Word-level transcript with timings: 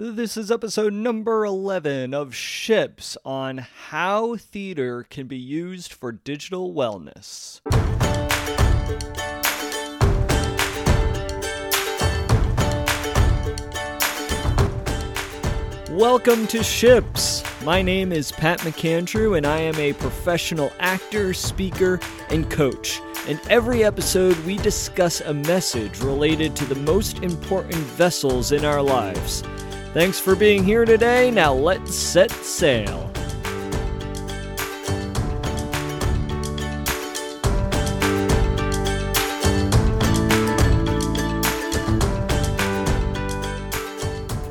This 0.00 0.36
is 0.36 0.52
episode 0.52 0.92
number 0.92 1.44
11 1.44 2.14
of 2.14 2.32
Ships 2.32 3.16
on 3.24 3.58
how 3.58 4.36
theater 4.36 5.04
can 5.10 5.26
be 5.26 5.36
used 5.36 5.92
for 5.92 6.12
digital 6.12 6.72
wellness. 6.72 7.60
Welcome 15.90 16.46
to 16.46 16.62
Ships. 16.62 17.42
My 17.64 17.82
name 17.82 18.12
is 18.12 18.30
Pat 18.30 18.60
McAndrew, 18.60 19.36
and 19.36 19.44
I 19.44 19.58
am 19.58 19.74
a 19.80 19.94
professional 19.94 20.70
actor, 20.78 21.34
speaker, 21.34 21.98
and 22.30 22.48
coach. 22.48 23.00
In 23.26 23.40
every 23.50 23.82
episode, 23.82 24.38
we 24.46 24.58
discuss 24.58 25.22
a 25.22 25.34
message 25.34 25.98
related 25.98 26.54
to 26.54 26.66
the 26.66 26.76
most 26.76 27.24
important 27.24 27.74
vessels 27.74 28.52
in 28.52 28.64
our 28.64 28.80
lives. 28.80 29.42
Thanks 29.94 30.20
for 30.20 30.36
being 30.36 30.64
here 30.64 30.84
today. 30.84 31.30
Now 31.30 31.54
let's 31.54 31.94
set 31.94 32.30
sail. 32.30 33.10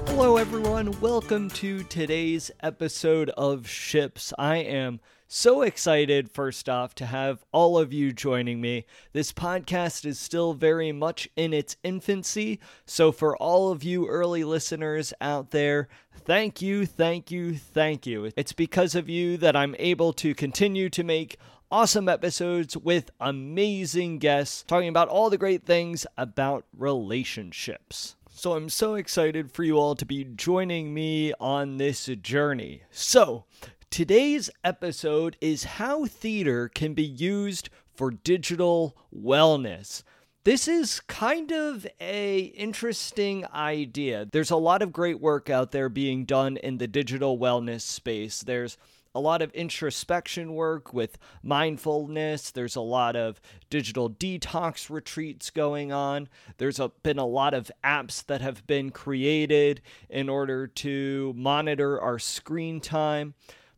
Hello, 0.08 0.38
everyone. 0.38 0.99
Welcome 0.99 1.52
to 1.52 1.83
today's 1.83 2.49
episode 2.61 3.30
of 3.38 3.69
Ships. 3.69 4.33
I 4.39 4.58
am 4.58 4.99
so 5.27 5.62
excited, 5.62 6.31
first 6.31 6.70
off, 6.70 6.95
to 6.95 7.05
have 7.05 7.44
all 7.52 7.77
of 7.77 7.91
you 7.91 8.13
joining 8.13 8.62
me. 8.62 8.86
This 9.12 9.34
podcast 9.34 10.05
is 10.05 10.17
still 10.17 10.53
very 10.53 10.91
much 10.91 11.27
in 11.36 11.53
its 11.53 11.76
infancy, 11.84 12.59
so 12.86 13.12
for 13.12 13.36
all 13.38 13.72
of 13.72 13.84
you 13.84 14.08
early 14.08 14.44
listeners 14.44 15.13
out 15.20 15.52
there, 15.52 15.90
thank 16.13 16.62
you, 16.62 16.86
thank 16.86 17.30
you, 17.30 17.55
thank 17.58 18.08
you. 18.08 18.31
It's 18.38 18.53
because 18.53 18.95
of 18.95 19.09
you 19.09 19.38
that 19.38 19.56
I'm 19.56 19.75
able 19.80 20.14
to 20.14 20.34
continue 20.34 20.89
to 20.92 21.03
make 21.03 21.38
awesome 21.69 22.08
episodes 22.08 22.78
with 22.78 23.12
amazing 23.19 24.19
guests 24.19 24.64
talking 24.64 24.88
about 24.88 25.09
all 25.09 25.30
the 25.30 25.38
great 25.38 25.66
things 25.66 26.08
about 26.17 26.66
relationships. 26.78 28.16
So 28.30 28.53
I'm 28.53 28.69
so 28.69 28.94
excited 28.94 29.52
for 29.52 29.64
you 29.64 29.78
all 29.80 29.95
to 29.95 30.06
be 30.06 30.23
joining 30.23 30.94
me 30.94 31.34
on 31.39 31.78
this 31.78 32.06
journey. 32.22 32.84
So, 32.91 33.45
Today's 33.89 34.49
episode 34.63 35.38
is 35.41 35.63
how 35.63 36.05
theater 36.05 36.69
can 36.69 36.93
be 36.93 37.05
used 37.05 37.69
for 37.95 38.11
digital 38.11 38.95
wellness. 39.16 40.03
This 40.44 40.67
is 40.67 40.99
kind 40.99 41.52
of 41.52 41.88
a 41.99 42.39
interesting 42.39 43.45
idea. 43.47 44.27
There's 44.31 44.52
a 44.52 44.55
lot 44.55 44.83
of 44.83 44.91
great 44.91 45.19
work 45.19 45.49
out 45.49 45.71
there 45.71 45.89
being 45.89 46.25
done 46.25 46.57
in 46.57 46.77
the 46.77 46.88
digital 46.88 47.39
wellness 47.39 47.81
space. 47.81 48.41
There's 48.41 48.77
a 49.16 49.19
lot 49.19 49.41
of 49.41 49.52
introspection 49.53 50.53
work 50.53 50.94
with 50.94 51.17
mindfulness. 51.41 52.51
There's 52.51 52.75
a 52.75 52.81
lot 52.81 53.16
of 53.16 53.41
digital 53.72 54.11
detox 54.11 54.91
retreats 54.91 55.49
going 55.49 55.91
on. 55.91 56.29
There's 56.57 56.79
a, 56.79 56.89
been 57.01 57.17
a 57.17 57.25
lot 57.25 57.55
of 57.55 57.72
apps 57.83 58.23
that 58.27 58.41
have 58.41 58.67
been 58.67 58.91
created 58.91 59.81
in 60.07 60.29
order 60.29 60.67
to 60.67 61.33
monitor 61.35 61.99
our 61.99 62.19
screen 62.19 62.79
time 62.79 63.33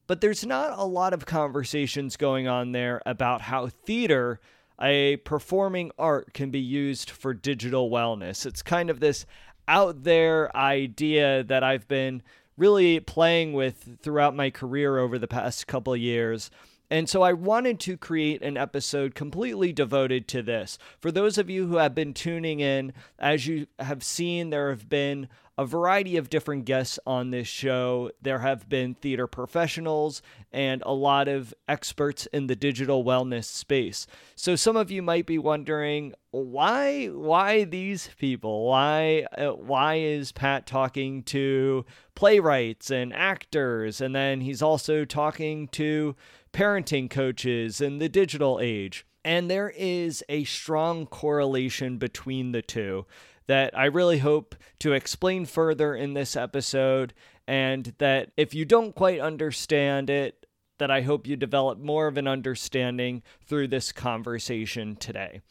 but 0.10 0.22
there's 0.22 0.44
not 0.44 0.76
a 0.76 0.84
lot 0.84 1.14
of 1.14 1.28
conversations 1.28 2.18
going 2.18 2.48
on 2.48 2.72
there 2.72 3.00
about 3.06 3.42
how 3.42 3.68
theater, 3.68 4.40
a 4.82 5.18
performing 5.18 5.92
art, 6.00 6.34
can 6.34 6.50
be 6.50 6.60
used 6.60 7.12
for 7.12 7.32
digital 7.32 7.92
wellness. 7.92 8.44
It's 8.48 8.64
kind 8.64 8.90
of 8.90 9.02
this 9.02 9.28
out 9.68 10.02
there 10.02 10.56
idea 10.58 11.44
that 11.44 11.64
I've 11.64 11.88
been 11.88 12.24
really 12.58 13.00
playing 13.00 13.54
with 13.54 14.00
throughout 14.02 14.36
my 14.36 14.50
career 14.50 14.98
over 14.98 15.20
the 15.20 15.28
past 15.28 15.68
couple 15.68 15.96
years. 15.96 16.50
And 16.90 17.08
so 17.08 17.22
I 17.22 17.34
wanted 17.34 17.80
to 17.82 17.96
create 17.96 18.42
an 18.42 18.58
episode 18.58 19.14
completely 19.14 19.72
devoted 19.72 20.28
to 20.30 20.42
this. 20.42 20.80
For 21.00 21.12
those 21.12 21.38
of 21.38 21.52
you 21.52 21.68
who 21.68 21.76
have 21.76 21.94
been 21.94 22.16
tuning 22.16 22.62
in, 22.62 22.94
as 23.20 23.46
you 23.46 23.68
have 23.78 24.04
seen, 24.04 24.50
there 24.50 24.72
have 24.72 24.90
been 24.90 25.30
a 25.60 25.66
variety 25.66 26.16
of 26.16 26.30
different 26.30 26.64
guests 26.64 26.98
on 27.06 27.32
this 27.32 27.48
show. 27.50 28.10
There 28.22 28.40
have 28.40 28.70
been 28.70 28.96
theater 28.96 29.28
professionals 29.28 30.22
and 30.54 30.82
a 30.86 30.94
lot 30.94 31.28
of 31.28 31.54
experts 31.68 32.26
in 32.28 32.48
the 32.48 32.56
digital 32.56 33.04
wellness 33.04 33.44
space. 33.44 34.08
So 34.36 34.56
some 34.56 34.78
of 34.78 34.90
you 34.90 35.02
might 35.02 35.26
be 35.26 35.38
wondering 35.38 36.14
why 36.32 37.08
why 37.08 37.66
these 37.66 38.10
people? 38.18 38.68
Why 38.68 39.26
uh, 39.38 39.50
why 39.50 39.96
is 39.96 40.32
Pat 40.32 40.66
talking 40.66 41.24
to 41.24 41.86
playwrights 42.16 42.90
and 42.90 43.14
actors 43.14 44.00
and 44.00 44.16
then 44.16 44.40
he's 44.40 44.62
also 44.62 45.04
talking 45.04 45.68
to 45.70 46.16
parenting 46.54 47.10
coaches 47.10 47.82
in 47.82 48.00
the 48.00 48.08
digital 48.08 48.62
age? 48.62 49.06
And 49.26 49.52
there 49.52 49.74
is 49.76 50.24
a 50.30 50.46
strong 50.46 51.06
correlation 51.06 51.98
between 51.98 52.54
the 52.54 52.62
two 52.62 53.06
that 53.50 53.76
I 53.76 53.86
really 53.86 54.20
hope 54.20 54.54
to 54.78 54.94
explain 54.94 55.44
further 55.44 55.96
in 55.96 56.14
this 56.14 56.36
episode, 56.36 57.16
and 57.48 57.96
that 57.98 58.30
if 58.38 58.54
you 58.54 58.64
don't 58.64 58.94
quite 58.94 59.20
understand 59.20 60.08
it, 60.12 60.46
that 60.78 60.92
I 60.92 61.02
hope 61.02 61.26
you 61.26 61.36
develop 61.36 61.80
more 61.80 62.06
of 62.06 62.18
an 62.18 62.28
understanding 62.28 63.24
through 63.44 63.70
this 63.70 63.92
conversation 63.92 64.96
today. 64.96 65.42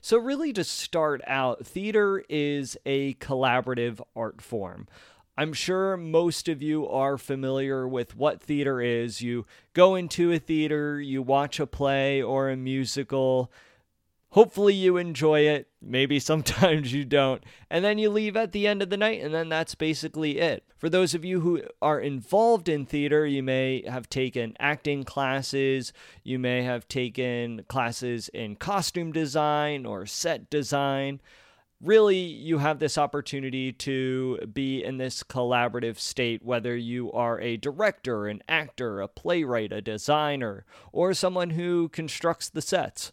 So, 0.00 0.18
really, 0.18 0.52
to 0.52 0.64
start 0.64 1.20
out, 1.28 1.64
theater 1.64 2.24
is 2.28 2.76
a 2.84 3.14
collaborative 3.14 4.00
art 4.16 4.42
form. 4.42 4.88
I'm 5.38 5.52
sure 5.52 5.96
most 5.96 6.48
of 6.48 6.60
you 6.60 6.88
are 6.88 7.16
familiar 7.16 7.86
with 7.86 8.16
what 8.16 8.42
theater 8.42 8.80
is. 8.80 9.22
You 9.22 9.46
go 9.74 9.94
into 9.94 10.32
a 10.32 10.40
theater, 10.40 11.00
you 11.00 11.22
watch 11.22 11.60
a 11.60 11.68
play 11.68 12.20
or 12.20 12.50
a 12.50 12.56
musical, 12.56 13.52
Hopefully, 14.34 14.74
you 14.74 14.96
enjoy 14.96 15.42
it. 15.42 15.68
Maybe 15.80 16.18
sometimes 16.18 16.92
you 16.92 17.04
don't. 17.04 17.44
And 17.70 17.84
then 17.84 17.98
you 17.98 18.10
leave 18.10 18.36
at 18.36 18.50
the 18.50 18.66
end 18.66 18.82
of 18.82 18.90
the 18.90 18.96
night, 18.96 19.22
and 19.22 19.32
then 19.32 19.48
that's 19.48 19.76
basically 19.76 20.40
it. 20.40 20.64
For 20.76 20.88
those 20.88 21.14
of 21.14 21.24
you 21.24 21.42
who 21.42 21.62
are 21.80 22.00
involved 22.00 22.68
in 22.68 22.84
theater, 22.84 23.24
you 23.24 23.44
may 23.44 23.84
have 23.88 24.08
taken 24.08 24.56
acting 24.58 25.04
classes, 25.04 25.92
you 26.24 26.40
may 26.40 26.64
have 26.64 26.88
taken 26.88 27.64
classes 27.68 28.28
in 28.30 28.56
costume 28.56 29.12
design 29.12 29.86
or 29.86 30.04
set 30.04 30.50
design. 30.50 31.20
Really, 31.80 32.18
you 32.18 32.58
have 32.58 32.80
this 32.80 32.98
opportunity 32.98 33.70
to 33.70 34.38
be 34.52 34.82
in 34.82 34.96
this 34.96 35.22
collaborative 35.22 36.00
state, 36.00 36.44
whether 36.44 36.74
you 36.74 37.12
are 37.12 37.40
a 37.40 37.56
director, 37.56 38.26
an 38.26 38.42
actor, 38.48 39.00
a 39.00 39.06
playwright, 39.06 39.70
a 39.70 39.80
designer, 39.80 40.64
or 40.90 41.14
someone 41.14 41.50
who 41.50 41.88
constructs 41.90 42.48
the 42.48 42.62
sets 42.62 43.12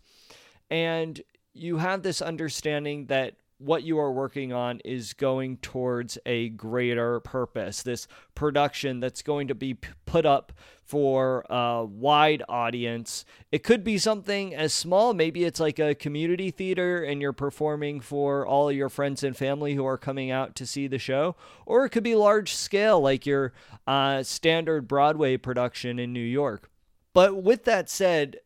and 0.72 1.22
you 1.54 1.78
have 1.78 2.02
this 2.02 2.22
understanding 2.22 3.06
that 3.08 3.36
what 3.59 3.84
you 3.84 4.00
are 4.00 4.12
working 4.12 4.52
on 4.52 4.80
is 4.80 5.14
going 5.14 5.58
towards 5.58 6.18
a 6.26 6.50
greater 6.50 7.20
purpose. 7.20 7.84
This 7.84 8.08
production 8.34 9.00
that's 9.00 9.22
going 9.22 9.50
to 9.50 9.56
be 9.56 9.76
put 10.06 10.26
up 10.26 10.52
for 10.84 11.46
a 11.50 11.86
wide 11.86 12.42
audience. 12.50 13.24
It 13.52 13.64
could 13.64 13.84
be 13.84 14.00
something 14.00 14.56
as 14.56 14.74
small, 14.74 15.14
maybe 15.14 15.44
it's 15.44 15.59
like 15.59 15.78
a 15.78 15.94
community 15.94 16.50
theater 16.50 17.03
and 17.03 17.22
you're 17.22 17.34
performing 17.34 18.00
for 18.00 18.48
all 18.48 18.72
your 18.72 18.90
friends 18.90 19.24
and 19.24 19.38
family 19.38 19.76
who 19.76 19.86
are 19.86 19.98
coming 19.98 20.32
out 20.32 20.56
to 20.56 20.66
see 20.66 20.88
the 20.88 20.98
show, 20.98 21.36
or 21.66 21.86
it 21.86 21.92
could 21.92 22.03
be 22.03 22.16
large 22.16 22.56
scale, 22.56 23.00
like 23.00 23.26
your 23.26 23.53
uh, 23.86 24.24
standard 24.24 24.88
Broadway 24.88 25.38
production 25.38 26.00
in 26.00 26.12
New 26.12 26.20
York. 26.20 26.72
But 27.14 27.44
with 27.44 27.66
that 27.66 27.90
said, 27.90 28.38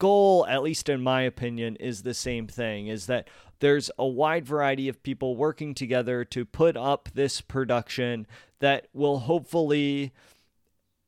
goal, 0.00 0.44
at 0.48 0.64
least 0.64 0.88
in 0.88 1.00
my 1.00 1.22
opinion, 1.22 1.76
is 1.76 2.02
the 2.02 2.14
same 2.14 2.48
thing 2.48 2.88
is 2.88 3.06
that 3.06 3.28
there's 3.60 3.90
a 3.98 4.06
wide 4.06 4.44
variety 4.44 4.88
of 4.88 5.02
people 5.04 5.36
working 5.36 5.74
together 5.74 6.24
to 6.24 6.44
put 6.44 6.76
up 6.76 7.10
this 7.14 7.40
production 7.40 8.26
that 8.58 8.88
will 8.92 9.20
hopefully 9.20 10.12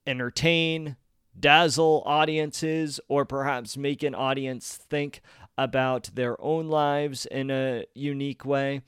entertain, 0.06 0.96
dazzle 1.38 2.02
audiences, 2.06 3.00
or 3.08 3.24
perhaps 3.24 3.76
make 3.76 4.02
an 4.02 4.14
audience 4.14 4.76
think 4.76 5.22
about 5.56 6.10
their 6.14 6.40
own 6.40 6.68
lives 6.68 7.26
in 7.26 7.50
a 7.50 7.84
unique 7.94 8.44
way. 8.44 8.82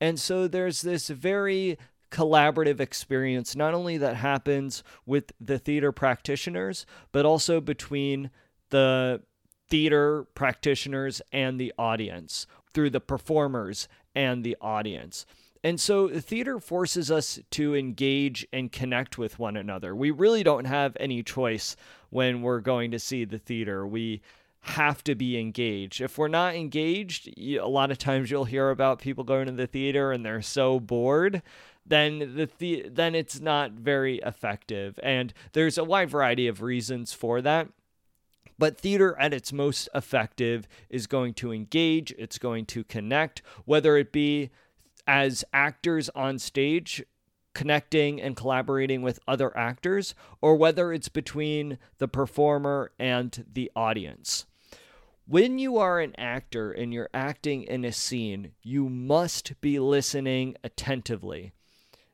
And 0.00 0.18
so 0.18 0.46
there's 0.46 0.82
this 0.82 1.08
very 1.08 1.76
collaborative 2.10 2.80
experience, 2.80 3.56
not 3.56 3.74
only 3.74 3.98
that 3.98 4.16
happens 4.16 4.82
with 5.04 5.32
the 5.40 5.58
theater 5.58 5.92
practitioners, 5.92 6.86
but 7.12 7.26
also 7.26 7.60
between 7.60 8.30
the 8.70 9.20
theater 9.68 10.24
practitioners 10.34 11.20
and 11.32 11.60
the 11.60 11.72
audience, 11.78 12.46
through 12.72 12.90
the 12.90 13.00
performers 13.00 13.88
and 14.14 14.44
the 14.44 14.56
audience. 14.60 15.26
And 15.64 15.80
so 15.80 16.08
theater 16.08 16.60
forces 16.60 17.10
us 17.10 17.40
to 17.50 17.74
engage 17.74 18.46
and 18.52 18.70
connect 18.70 19.18
with 19.18 19.38
one 19.38 19.56
another. 19.56 19.94
We 19.94 20.10
really 20.10 20.42
don't 20.42 20.66
have 20.66 20.96
any 21.00 21.22
choice 21.22 21.76
when 22.10 22.42
we're 22.42 22.60
going 22.60 22.92
to 22.92 22.98
see 22.98 23.24
the 23.24 23.38
theater. 23.38 23.86
We 23.86 24.22
have 24.60 25.02
to 25.04 25.14
be 25.14 25.38
engaged. 25.38 26.00
If 26.00 26.16
we're 26.16 26.28
not 26.28 26.54
engaged, 26.54 27.28
a 27.38 27.66
lot 27.66 27.90
of 27.90 27.98
times 27.98 28.30
you'll 28.30 28.44
hear 28.44 28.70
about 28.70 29.00
people 29.00 29.24
going 29.24 29.46
to 29.46 29.52
the 29.52 29.66
theater 29.66 30.12
and 30.12 30.24
they're 30.24 30.42
so 30.42 30.78
bored 30.78 31.42
then 31.88 32.18
the, 32.18 32.48
the 32.58 32.88
then 32.88 33.14
it's 33.14 33.40
not 33.40 33.72
very 33.72 34.18
effective. 34.18 34.98
And 35.02 35.32
there's 35.52 35.78
a 35.78 35.84
wide 35.84 36.10
variety 36.10 36.46
of 36.46 36.62
reasons 36.62 37.12
for 37.12 37.40
that. 37.42 37.68
But 38.58 38.78
theater 38.78 39.16
at 39.20 39.32
its 39.32 39.52
most 39.52 39.88
effective 39.94 40.66
is 40.90 41.06
going 41.06 41.34
to 41.34 41.52
engage, 41.52 42.12
it's 42.18 42.38
going 42.38 42.66
to 42.66 42.84
connect, 42.84 43.42
whether 43.64 43.96
it 43.96 44.12
be 44.12 44.50
as 45.06 45.44
actors 45.52 46.10
on 46.10 46.38
stage 46.38 47.04
connecting 47.54 48.20
and 48.20 48.36
collaborating 48.36 49.02
with 49.02 49.18
other 49.26 49.56
actors, 49.56 50.14
or 50.40 50.54
whether 50.54 50.92
it's 50.92 51.08
between 51.08 51.78
the 51.98 52.06
performer 52.06 52.92
and 53.00 53.44
the 53.52 53.70
audience. 53.74 54.46
When 55.26 55.58
you 55.58 55.76
are 55.78 55.98
an 55.98 56.14
actor 56.16 56.70
and 56.70 56.92
you're 56.92 57.10
acting 57.12 57.64
in 57.64 57.84
a 57.84 57.92
scene, 57.92 58.52
you 58.62 58.88
must 58.88 59.60
be 59.60 59.80
listening 59.80 60.56
attentively, 60.62 61.52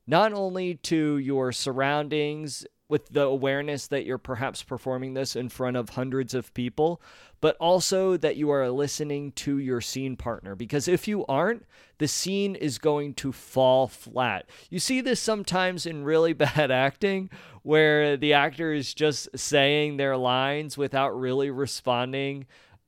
not 0.07 0.33
only 0.33 0.77
to 0.77 1.19
your 1.19 1.53
surroundings 1.53 2.67
with 2.89 3.09
the 3.09 3.23
awareness 3.23 3.87
that 3.87 4.05
you're 4.05 4.19
perhaps 4.19 4.63
performing 4.63 5.15
this 5.15 5.37
in 5.37 5.49
front 5.49 5.77
of 5.77 5.91
hundreds 5.91 6.35
of 6.35 6.53
people, 6.53 7.01
but 7.41 7.57
also 7.57 8.17
that 8.19 8.37
you 8.37 8.51
are 8.51 8.71
listening 8.71 9.33
to 9.33 9.59
your 9.59 9.81
scene 9.81 10.17
partner. 10.17 10.55
Because 10.55 10.87
if 10.87 11.09
you 11.09 11.25
aren't, 11.27 11.65
the 11.99 12.09
scene 12.09 12.55
is 12.55 12.79
going 12.79 13.15
to 13.15 13.33
fall 13.33 13.89
flat. 13.89 14.47
You 14.69 14.79
see 14.79 15.01
this 15.01 15.21
sometimes 15.21 15.87
in 15.87 16.05
really 16.05 16.33
bad 16.35 16.71
acting 16.71 17.31
where 17.63 18.19
the 18.19 18.35
actor 18.35 18.73
is 18.73 18.93
just 18.93 19.29
saying 19.35 19.97
their 19.97 20.17
lines 20.17 20.77
without 20.77 21.19
really 21.19 21.51
responding. 21.51 22.47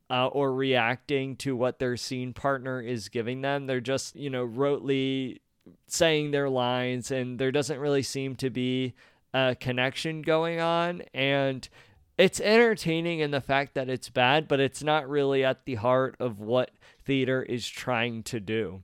Uh, 0.08 0.28
or 0.28 0.54
reacting 0.54 1.34
to 1.34 1.56
what 1.56 1.80
their 1.80 1.96
scene 1.96 2.32
partner 2.32 2.80
is 2.80 3.08
giving 3.08 3.40
them. 3.40 3.66
They're 3.66 3.80
just, 3.80 4.14
you 4.14 4.30
know, 4.30 4.46
rotely 4.46 5.40
saying 5.88 6.30
their 6.30 6.48
lines, 6.48 7.10
and 7.10 7.40
there 7.40 7.50
doesn't 7.50 7.80
really 7.80 8.04
seem 8.04 8.36
to 8.36 8.48
be 8.48 8.94
a 9.36 9.54
connection 9.54 10.22
going 10.22 10.60
on 10.60 11.02
and 11.12 11.68
it's 12.16 12.40
entertaining 12.40 13.20
in 13.20 13.32
the 13.32 13.42
fact 13.42 13.74
that 13.74 13.90
it's 13.90 14.08
bad, 14.08 14.48
but 14.48 14.60
it's 14.60 14.82
not 14.82 15.06
really 15.06 15.44
at 15.44 15.66
the 15.66 15.74
heart 15.74 16.16
of 16.18 16.40
what 16.40 16.70
theater 17.04 17.42
is 17.42 17.68
trying 17.68 18.22
to 18.22 18.40
do. 18.40 18.82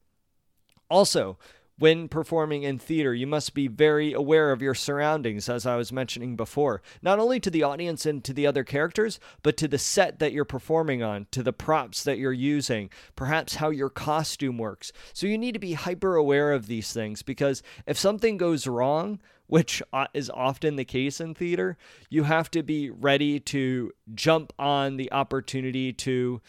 Also, 0.91 1.39
when 1.79 2.07
performing 2.07 2.65
in 2.65 2.79
theater, 2.79 3.15
you 3.15 3.27
must 3.27 3.55
be 3.55 3.67
very 3.67 4.13
aware 4.13 4.53
of 4.53 4.61
your 4.61 4.75
surroundings, 4.75 5.49
as 5.49 5.65
I 5.65 5.77
was 5.77 5.91
mentioning 5.91 6.37
before, 6.37 6.83
not 7.01 7.19
only 7.19 7.41
to 7.41 7.51
the 7.51 7.63
audience 7.63 8.05
and 8.05 8.23
to 8.25 8.35
the 8.35 8.47
other 8.47 8.63
characters, 8.63 9.19
but 9.43 9.57
to 9.57 9.67
the 9.67 9.79
set 9.79 10.19
that 10.19 10.33
you're 10.33 10.45
performing 10.45 11.03
on, 11.03 11.27
to 11.31 11.43
the 11.43 11.55
props 11.55 12.05
that 12.05 12.19
you're 12.19 12.31
using, 12.31 12.91
perhaps 13.17 13.55
how 13.55 13.71
your 13.71 13.89
costume 13.89 14.59
works. 14.59 14.93
So 15.15 15.27
you 15.27 15.39
need 15.39 15.53
to 15.53 15.59
be 15.59 15.73
hyper 15.73 16.15
aware 16.15 16.53
of 16.53 16.67
these 16.67 16.93
things 16.93 17.23
because 17.23 17.63
if 17.87 17.99
something 17.99 18.37
goes 18.37 18.67
wrong, 18.67 19.19
which 19.53 19.83
uh, 19.93 20.07
is 20.15 20.31
often 20.31 20.77
the 20.77 20.85
case 20.85 21.21
in 21.21 21.35
theater, 21.35 21.77
you 22.09 22.23
have 22.23 22.51
to 22.51 22.63
be 22.63 22.89
ready 22.89 23.39
to 23.39 23.93
jump 24.15 24.51
on 24.59 24.97
the 24.97 25.13
opportunity 25.13 25.93
to 25.93 26.41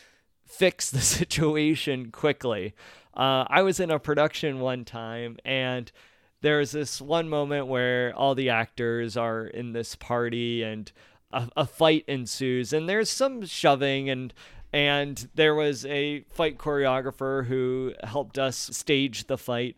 fix 0.45 0.89
the 0.89 1.01
situation 1.01 2.11
quickly. 2.11 2.73
Uh, 3.13 3.43
I 3.49 3.61
was 3.61 3.81
in 3.81 3.91
a 3.91 3.99
production 3.99 4.61
one 4.61 4.85
time 4.85 5.35
and 5.43 5.91
there's 6.39 6.71
this 6.71 7.01
one 7.01 7.27
moment 7.27 7.67
where 7.67 8.15
all 8.15 8.35
the 8.35 8.47
actors 8.47 9.17
are 9.17 9.47
in 9.47 9.73
this 9.73 9.97
party 9.97 10.63
and 10.63 10.89
a, 11.33 11.49
a 11.57 11.65
fight 11.65 12.05
ensues 12.07 12.71
and 12.71 12.87
there's 12.87 13.09
some 13.09 13.45
shoving 13.45 14.09
and 14.09 14.33
and 14.71 15.27
there 15.35 15.55
was 15.55 15.85
a 15.87 16.21
fight 16.29 16.57
choreographer 16.57 17.47
who 17.47 17.93
helped 18.01 18.39
us 18.39 18.69
stage 18.71 19.27
the 19.27 19.37
fight 19.37 19.75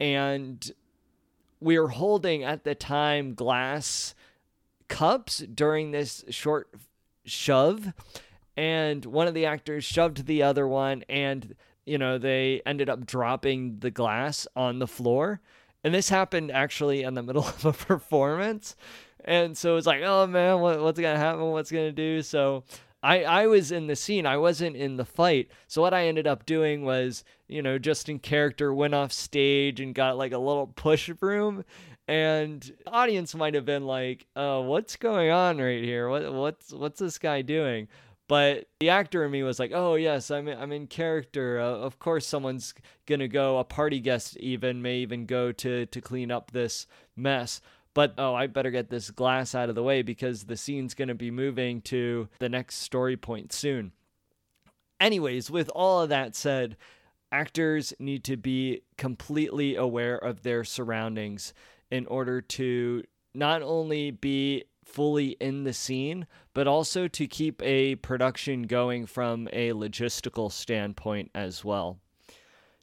and 0.00 0.72
we 1.60 1.78
were 1.78 1.88
holding 1.88 2.42
at 2.42 2.64
the 2.64 2.74
time 2.74 3.34
glass 3.34 4.14
cups 4.88 5.38
during 5.38 5.90
this 5.90 6.24
short 6.28 6.68
shove 7.24 7.92
and 8.56 9.04
one 9.04 9.26
of 9.26 9.34
the 9.34 9.46
actors 9.46 9.84
shoved 9.84 10.26
the 10.26 10.42
other 10.42 10.68
one 10.68 11.04
and 11.08 11.54
you 11.84 11.98
know 11.98 12.18
they 12.18 12.62
ended 12.64 12.88
up 12.88 13.06
dropping 13.06 13.78
the 13.80 13.90
glass 13.90 14.46
on 14.54 14.78
the 14.78 14.86
floor. 14.86 15.40
And 15.82 15.94
this 15.94 16.08
happened 16.08 16.50
actually 16.50 17.02
in 17.02 17.14
the 17.14 17.22
middle 17.28 17.46
of 17.46 17.64
a 17.66 17.72
performance. 17.72 18.76
And 19.24 19.56
so 19.56 19.76
it's 19.76 19.86
like 19.86 20.02
oh 20.02 20.26
man 20.26 20.60
what, 20.60 20.80
what's 20.80 21.00
gonna 21.00 21.18
happen? 21.18 21.42
What's 21.50 21.70
gonna 21.70 21.92
do? 21.92 22.22
So 22.22 22.64
I, 23.04 23.22
I 23.24 23.46
was 23.48 23.70
in 23.70 23.86
the 23.86 23.96
scene. 23.96 24.24
I 24.24 24.38
wasn't 24.38 24.76
in 24.76 24.96
the 24.96 25.04
fight. 25.04 25.50
So 25.68 25.82
what 25.82 25.92
I 25.92 26.06
ended 26.06 26.26
up 26.26 26.46
doing 26.46 26.86
was, 26.86 27.22
you 27.48 27.60
know, 27.60 27.76
just 27.78 28.08
in 28.08 28.18
character, 28.18 28.72
went 28.72 28.94
off 28.94 29.12
stage 29.12 29.78
and 29.78 29.94
got 29.94 30.16
like 30.16 30.32
a 30.32 30.38
little 30.38 30.68
push 30.68 31.10
broom. 31.10 31.64
And 32.08 32.72
audience 32.86 33.34
might 33.34 33.54
have 33.54 33.66
been 33.66 33.86
like, 33.86 34.26
"Oh, 34.34 34.62
what's 34.62 34.96
going 34.96 35.30
on 35.30 35.58
right 35.58 35.84
here? 35.84 36.08
What 36.08 36.32
what's 36.32 36.72
what's 36.72 36.98
this 36.98 37.18
guy 37.18 37.42
doing?" 37.42 37.88
But 38.26 38.68
the 38.80 38.88
actor 38.88 39.24
in 39.24 39.30
me 39.30 39.42
was 39.42 39.58
like, 39.58 39.72
"Oh 39.74 39.96
yes, 39.96 40.30
I'm 40.30 40.48
I'm 40.48 40.72
in 40.72 40.86
character. 40.86 41.60
Uh, 41.60 41.64
of 41.64 41.98
course, 41.98 42.26
someone's 42.26 42.74
gonna 43.06 43.28
go. 43.28 43.58
A 43.58 43.64
party 43.64 44.00
guest 44.00 44.36
even 44.38 44.80
may 44.82 44.96
even 44.98 45.26
go 45.26 45.52
to 45.52 45.86
to 45.86 46.00
clean 46.00 46.30
up 46.30 46.50
this 46.52 46.86
mess." 47.16 47.60
But 47.94 48.14
oh, 48.18 48.34
I 48.34 48.48
better 48.48 48.72
get 48.72 48.90
this 48.90 49.10
glass 49.10 49.54
out 49.54 49.68
of 49.68 49.76
the 49.76 49.82
way 49.82 50.02
because 50.02 50.44
the 50.44 50.56
scene's 50.56 50.94
going 50.94 51.08
to 51.08 51.14
be 51.14 51.30
moving 51.30 51.80
to 51.82 52.28
the 52.40 52.48
next 52.48 52.76
story 52.76 53.16
point 53.16 53.52
soon. 53.52 53.92
Anyways, 55.00 55.50
with 55.50 55.68
all 55.70 56.00
of 56.00 56.08
that 56.08 56.34
said, 56.34 56.76
actors 57.30 57.94
need 57.98 58.24
to 58.24 58.36
be 58.36 58.82
completely 58.98 59.76
aware 59.76 60.16
of 60.16 60.42
their 60.42 60.64
surroundings 60.64 61.54
in 61.90 62.06
order 62.06 62.40
to 62.40 63.04
not 63.32 63.62
only 63.62 64.10
be 64.10 64.64
fully 64.84 65.36
in 65.40 65.64
the 65.64 65.72
scene, 65.72 66.26
but 66.52 66.66
also 66.66 67.08
to 67.08 67.26
keep 67.26 67.62
a 67.62 67.94
production 67.96 68.62
going 68.62 69.06
from 69.06 69.48
a 69.52 69.70
logistical 69.70 70.50
standpoint 70.50 71.30
as 71.34 71.64
well 71.64 71.98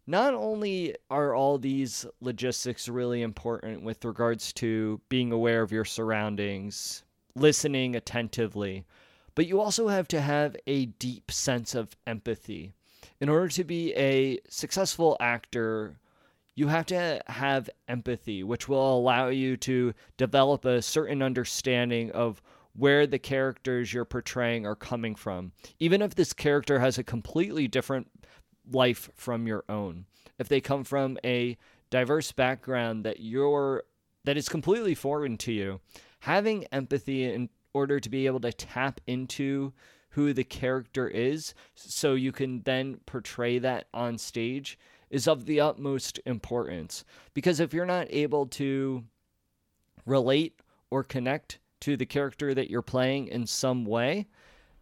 not 0.08 0.34
only 0.34 0.96
are 1.10 1.34
all 1.36 1.58
these 1.58 2.06
logistics 2.20 2.88
really 2.88 3.22
important 3.22 3.84
with 3.84 4.04
regards 4.04 4.52
to 4.54 5.00
being 5.10 5.32
aware 5.32 5.62
of 5.62 5.72
your 5.72 5.86
surroundings, 5.86 7.04
listening 7.36 7.96
attentively, 7.96 8.86
but 9.36 9.48
you 9.48 9.62
also 9.62 9.88
have 9.88 10.08
to 10.10 10.22
have 10.22 10.56
a 10.68 10.86
deep 10.86 11.32
sense 11.32 11.76
of 11.76 11.96
empathy. 12.06 12.74
In 13.20 13.30
order 13.30 13.48
to 13.50 13.64
be 13.64 13.94
a 13.96 14.40
successful 14.50 15.16
actor, 15.20 15.98
you 16.56 16.68
have 16.68 16.86
to 16.88 17.22
have 17.28 17.70
empathy, 17.88 18.44
which 18.44 18.68
will 18.68 18.98
allow 18.98 19.30
you 19.30 19.56
to 19.58 19.94
develop 20.18 20.66
a 20.66 20.82
certain 20.82 21.22
understanding 21.22 22.12
of 22.12 22.42
where 22.74 23.06
the 23.06 23.20
characters 23.20 23.94
you're 23.94 24.06
portraying 24.06 24.66
are 24.66 24.76
coming 24.76 25.16
from. 25.16 25.52
Even 25.80 26.02
if 26.02 26.16
this 26.16 26.34
character 26.34 26.80
has 26.80 26.98
a 26.98 27.04
completely 27.04 27.68
different 27.68 28.10
life 28.70 29.10
from 29.16 29.48
your 29.48 29.64
own. 29.70 30.06
If 30.38 30.48
they 30.48 30.62
come 30.62 30.84
from 30.84 31.18
a 31.24 31.58
diverse 31.90 32.32
background 32.32 33.06
that 33.06 33.20
you're 33.20 33.84
that 34.24 34.38
is 34.38 34.50
completely 34.50 34.96
foreign 34.96 35.38
to 35.40 35.52
you, 35.52 35.80
having 36.20 36.66
empathy 36.72 37.24
in 37.24 37.50
order 37.74 38.00
to 38.00 38.10
be 38.10 38.26
able 38.26 38.40
to 38.40 38.54
tap 38.54 39.02
into 39.08 39.74
who 40.10 40.34
the 40.34 40.44
character 40.44 41.08
is 41.08 41.54
so 41.74 42.14
you 42.14 42.32
can 42.32 42.62
then 42.64 43.00
portray 43.06 43.58
that 43.60 43.88
on 43.94 44.18
stage 44.18 44.78
is 45.10 45.28
of 45.28 45.46
the 45.46 45.60
utmost 45.60 46.20
importance 46.26 47.04
because 47.34 47.60
if 47.60 47.74
you're 47.74 47.86
not 47.86 48.08
able 48.10 48.46
to 48.46 49.04
relate 50.06 50.60
or 50.90 51.04
connect 51.04 51.60
to 51.80 51.98
the 51.98 52.06
character 52.06 52.54
that 52.54 52.70
you're 52.70 52.82
playing 52.82 53.28
in 53.28 53.46
some 53.46 53.86
way, 53.86 54.28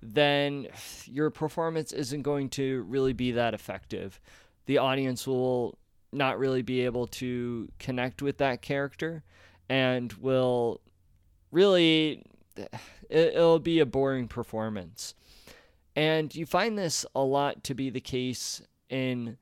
then 0.01 0.67
your 1.05 1.29
performance 1.29 1.91
isn't 1.91 2.21
going 2.21 2.49
to 2.49 2.83
really 2.83 3.13
be 3.13 3.31
that 3.33 3.53
effective. 3.53 4.19
The 4.65 4.77
audience 4.77 5.27
will 5.27 5.77
not 6.11 6.39
really 6.39 6.61
be 6.61 6.81
able 6.85 7.07
to 7.07 7.69
connect 7.79 8.21
with 8.21 8.37
that 8.37 8.61
character 8.61 9.23
and 9.69 10.11
will 10.13 10.81
really 11.51 12.23
it'll 13.09 13.59
be 13.59 13.79
a 13.79 13.85
boring 13.85 14.27
performance. 14.27 15.15
And 15.95 16.33
you 16.33 16.45
find 16.45 16.77
this 16.77 17.05
a 17.15 17.21
lot 17.21 17.63
to 17.65 17.73
be 17.73 17.89
the 17.89 18.01
case 18.01 18.61
in 18.89 19.37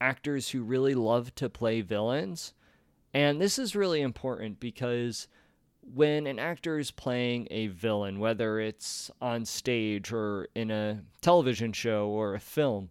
actors 0.00 0.50
who 0.50 0.62
really 0.62 0.94
love 0.94 1.34
to 1.36 1.48
play 1.48 1.80
villains. 1.80 2.54
And 3.12 3.40
this 3.40 3.58
is 3.58 3.76
really 3.76 4.00
important 4.00 4.60
because 4.60 5.28
when 5.94 6.26
an 6.26 6.38
actor 6.38 6.78
is 6.78 6.90
playing 6.90 7.48
a 7.50 7.68
villain, 7.68 8.18
whether 8.18 8.60
it's 8.60 9.10
on 9.20 9.44
stage 9.44 10.12
or 10.12 10.48
in 10.54 10.70
a 10.70 11.02
television 11.20 11.72
show 11.72 12.08
or 12.08 12.34
a 12.34 12.40
film, 12.40 12.90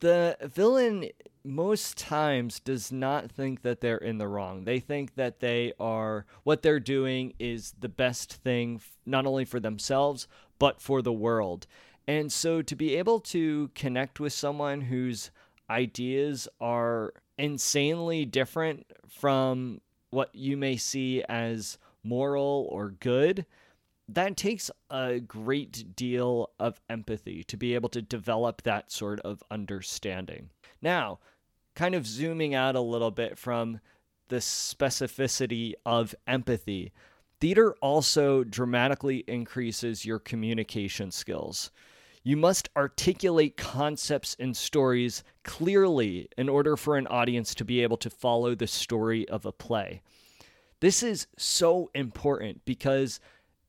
the 0.00 0.36
villain 0.42 1.08
most 1.44 1.98
times 1.98 2.58
does 2.60 2.90
not 2.90 3.30
think 3.30 3.62
that 3.62 3.80
they're 3.80 3.98
in 3.98 4.18
the 4.18 4.28
wrong. 4.28 4.64
They 4.64 4.80
think 4.80 5.14
that 5.16 5.40
they 5.40 5.72
are 5.78 6.24
what 6.42 6.62
they're 6.62 6.80
doing 6.80 7.34
is 7.38 7.74
the 7.78 7.88
best 7.88 8.32
thing 8.32 8.80
not 9.04 9.26
only 9.26 9.44
for 9.44 9.60
themselves 9.60 10.26
but 10.58 10.80
for 10.80 11.02
the 11.02 11.12
world. 11.12 11.66
And 12.06 12.32
so 12.32 12.62
to 12.62 12.76
be 12.76 12.96
able 12.96 13.20
to 13.20 13.70
connect 13.74 14.20
with 14.20 14.32
someone 14.32 14.80
whose 14.80 15.30
ideas 15.68 16.48
are 16.60 17.12
insanely 17.38 18.24
different 18.24 18.86
from 19.08 19.80
what 20.10 20.34
you 20.34 20.56
may 20.56 20.76
see 20.76 21.22
as 21.28 21.78
moral 22.04 22.68
or 22.70 22.90
good, 22.90 23.46
that 24.08 24.36
takes 24.36 24.70
a 24.90 25.18
great 25.20 25.96
deal 25.96 26.50
of 26.60 26.80
empathy 26.90 27.42
to 27.44 27.56
be 27.56 27.74
able 27.74 27.88
to 27.88 28.02
develop 28.02 28.62
that 28.62 28.92
sort 28.92 29.20
of 29.20 29.42
understanding. 29.50 30.50
Now, 30.82 31.20
kind 31.74 31.94
of 31.94 32.06
zooming 32.06 32.54
out 32.54 32.76
a 32.76 32.80
little 32.80 33.10
bit 33.10 33.38
from 33.38 33.80
the 34.28 34.36
specificity 34.36 35.72
of 35.84 36.14
empathy, 36.26 36.92
theater 37.40 37.74
also 37.80 38.44
dramatically 38.44 39.24
increases 39.26 40.04
your 40.04 40.18
communication 40.18 41.10
skills. 41.10 41.70
You 42.22 42.36
must 42.36 42.70
articulate 42.74 43.56
concepts 43.56 44.34
and 44.38 44.56
stories 44.56 45.24
clearly 45.42 46.28
in 46.38 46.48
order 46.48 46.76
for 46.76 46.96
an 46.96 47.06
audience 47.08 47.54
to 47.56 47.64
be 47.64 47.82
able 47.82 47.98
to 47.98 48.08
follow 48.08 48.54
the 48.54 48.66
story 48.66 49.28
of 49.28 49.44
a 49.44 49.52
play. 49.52 50.00
This 50.80 51.02
is 51.02 51.26
so 51.36 51.90
important 51.94 52.64
because, 52.64 53.20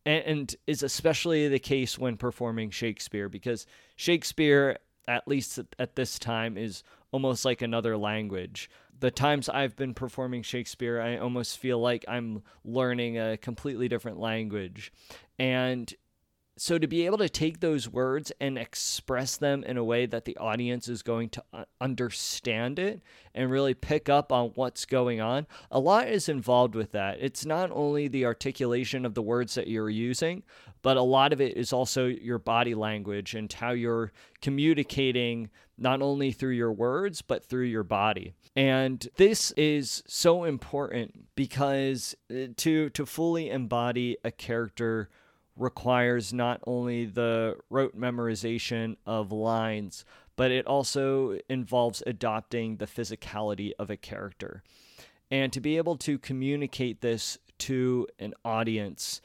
and 0.06 0.54
is 0.68 0.84
especially 0.84 1.48
the 1.48 1.60
case 1.60 1.98
when 1.98 2.18
performing 2.18 2.70
Shakespeare, 2.70 3.30
because 3.30 3.66
Shakespeare, 3.96 4.80
at 5.08 5.28
least 5.28 5.60
at 5.80 5.96
this 5.96 6.20
time, 6.20 6.58
is 6.58 6.84
almost 7.12 7.46
like 7.46 7.62
another 7.62 7.96
language. 7.98 8.70
The 9.00 9.12
times 9.12 9.50
I've 9.50 9.76
been 9.76 9.94
performing 9.94 10.42
Shakespeare, 10.42 11.02
I 11.02 11.18
almost 11.18 11.58
feel 11.58 11.80
like 11.80 12.06
I'm 12.08 12.44
learning 12.64 13.18
a 13.18 13.38
completely 13.38 13.88
different 13.88 14.20
language. 14.20 14.92
And 15.38 15.94
so 16.58 16.78
to 16.78 16.88
be 16.88 17.06
able 17.06 17.18
to 17.18 17.28
take 17.28 17.60
those 17.60 17.90
words 17.90 18.32
and 18.40 18.58
express 18.58 19.36
them 19.36 19.64
in 19.64 19.78
a 19.78 19.84
way 19.84 20.06
that 20.06 20.26
the 20.26 20.38
audience 20.38 20.88
is 20.88 21.02
going 21.02 21.30
to 21.30 21.44
understand 21.82 22.80
it 22.80 23.02
and 23.34 23.52
really 23.52 23.74
pick 23.74 24.08
up 24.08 24.32
on 24.32 24.52
what's 24.56 24.86
going 24.86 25.20
on 25.20 25.46
a 25.70 25.80
lot 25.80 26.08
is 26.08 26.30
involved 26.30 26.76
with 26.76 26.92
that. 26.94 27.18
It's 27.20 27.46
not 27.46 27.72
only 27.72 28.08
the 28.08 28.26
articulation 28.26 29.06
of 29.06 29.14
the 29.14 29.22
words 29.22 29.56
that 29.56 29.68
you're 29.68 29.90
using 29.90 30.44
but 30.82 30.98
a 30.98 31.02
lot 31.02 31.34
of 31.34 31.42
it 31.42 31.58
is 31.58 31.74
also 31.74 32.06
your 32.06 32.38
body 32.38 32.76
language 32.76 33.34
and 33.34 33.52
how 33.52 33.72
you're 33.72 34.12
communicating 34.42 35.50
not 35.78 36.02
only 36.02 36.32
through 36.32 36.54
your 36.54 36.72
words 36.72 37.22
but 37.22 37.44
through 37.44 37.66
your 37.66 37.84
body. 37.84 38.34
And 38.56 39.06
this 39.18 39.52
is 39.52 40.04
so 40.08 40.46
important 40.46 41.36
because 41.36 42.16
uh, 42.32 42.48
to 42.58 42.90
to 42.92 43.06
fully 43.06 43.50
embody 43.50 44.16
a 44.24 44.32
character 44.32 45.10
requires 45.58 46.34
not 46.34 46.62
only 46.68 47.06
the 47.06 47.58
rote 47.70 47.98
memorization 47.98 48.98
of 49.06 49.32
lines, 49.32 50.06
but 50.36 50.52
it 50.52 50.68
also 50.68 51.40
involves 51.50 52.04
adopting 52.06 52.78
the 52.78 52.86
physicality 52.86 53.72
of 53.80 53.90
a 53.90 53.98
character. 53.98 54.64
And 55.32 55.52
to 55.54 55.62
be 55.62 55.78
able 55.78 55.98
to 55.98 56.18
communicate 56.20 57.02
this 57.02 57.38
to 57.60 58.08
an 58.20 58.34
audience 58.44 59.22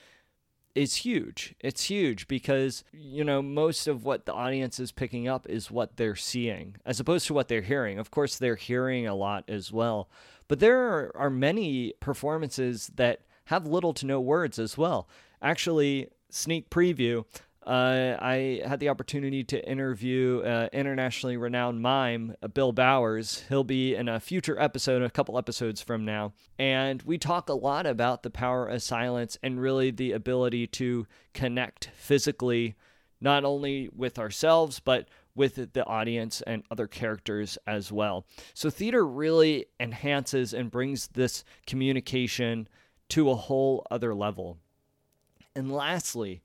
is 0.74 0.96
huge. 0.96 1.54
It's 1.60 1.84
huge 1.84 2.28
because, 2.28 2.84
you 2.92 3.24
know, 3.24 3.42
most 3.42 3.88
of 3.88 4.04
what 4.04 4.24
the 4.24 4.32
audience 4.32 4.78
is 4.78 4.92
picking 4.92 5.26
up 5.26 5.48
is 5.48 5.70
what 5.70 5.96
they're 5.96 6.16
seeing 6.16 6.76
as 6.86 7.00
opposed 7.00 7.26
to 7.26 7.34
what 7.34 7.48
they're 7.48 7.60
hearing. 7.60 7.98
Of 7.98 8.10
course, 8.10 8.38
they're 8.38 8.56
hearing 8.56 9.06
a 9.06 9.14
lot 9.14 9.44
as 9.48 9.72
well. 9.72 10.08
But 10.46 10.60
there 10.60 10.80
are, 10.80 11.12
are 11.16 11.30
many 11.30 11.94
performances 12.00 12.90
that 12.94 13.22
have 13.46 13.66
little 13.66 13.92
to 13.94 14.06
no 14.06 14.20
words 14.20 14.58
as 14.58 14.78
well. 14.78 15.08
Actually, 15.42 16.08
sneak 16.34 16.70
preview, 16.70 17.24
uh, 17.66 18.16
I 18.18 18.62
had 18.66 18.80
the 18.80 18.88
opportunity 18.88 19.44
to 19.44 19.68
interview 19.68 20.40
uh, 20.40 20.68
internationally 20.72 21.36
renowned 21.36 21.82
mime 21.82 22.34
uh, 22.42 22.48
Bill 22.48 22.72
Bowers. 22.72 23.44
He'll 23.48 23.64
be 23.64 23.94
in 23.94 24.08
a 24.08 24.18
future 24.18 24.58
episode, 24.58 25.02
a 25.02 25.10
couple 25.10 25.36
episodes 25.36 25.82
from 25.82 26.04
now. 26.04 26.32
And 26.58 27.02
we 27.02 27.18
talk 27.18 27.48
a 27.50 27.54
lot 27.54 27.86
about 27.86 28.22
the 28.22 28.30
power 28.30 28.66
of 28.66 28.82
silence 28.82 29.36
and 29.42 29.60
really 29.60 29.90
the 29.90 30.12
ability 30.12 30.68
to 30.68 31.06
connect 31.34 31.90
physically, 31.94 32.76
not 33.20 33.44
only 33.44 33.90
with 33.94 34.18
ourselves, 34.18 34.80
but 34.80 35.08
with 35.34 35.72
the 35.74 35.86
audience 35.86 36.42
and 36.46 36.64
other 36.70 36.86
characters 36.86 37.58
as 37.66 37.92
well. 37.92 38.26
So, 38.54 38.70
theater 38.70 39.06
really 39.06 39.66
enhances 39.78 40.54
and 40.54 40.70
brings 40.70 41.08
this 41.08 41.44
communication 41.66 42.68
to 43.10 43.30
a 43.30 43.36
whole 43.36 43.86
other 43.90 44.14
level. 44.14 44.58
And 45.54 45.72
lastly, 45.72 46.42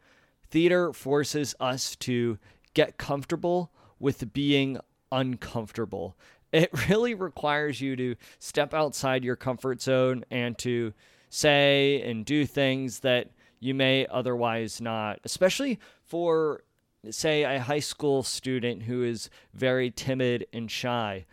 theater 0.50 0.94
forces 0.94 1.56
us 1.60 1.96
to 1.98 2.38
get 2.74 2.98
comfortable 2.98 3.72
with 4.00 4.34
being 4.34 4.80
uncomfortable. 5.12 6.16
It 6.52 6.70
really 6.90 7.14
requires 7.14 7.82
you 7.82 7.96
to 7.96 8.16
step 8.40 8.74
outside 8.74 9.24
your 9.24 9.36
comfort 9.36 9.82
zone 9.82 10.26
and 10.32 10.58
to 10.60 10.94
say 11.30 12.02
and 12.04 12.26
do 12.26 12.46
things 12.46 13.00
that 13.00 13.30
you 13.60 13.74
may 13.74 14.06
otherwise 14.08 14.82
not, 14.82 15.20
especially 15.24 15.80
for, 16.04 16.64
say, 17.10 17.44
a 17.44 17.60
high 17.60 17.80
school 17.80 18.24
student 18.24 18.84
who 18.84 19.04
is 19.04 19.30
very 19.54 19.92
timid 19.92 20.46
and 20.54 20.70
shy. 20.70 21.26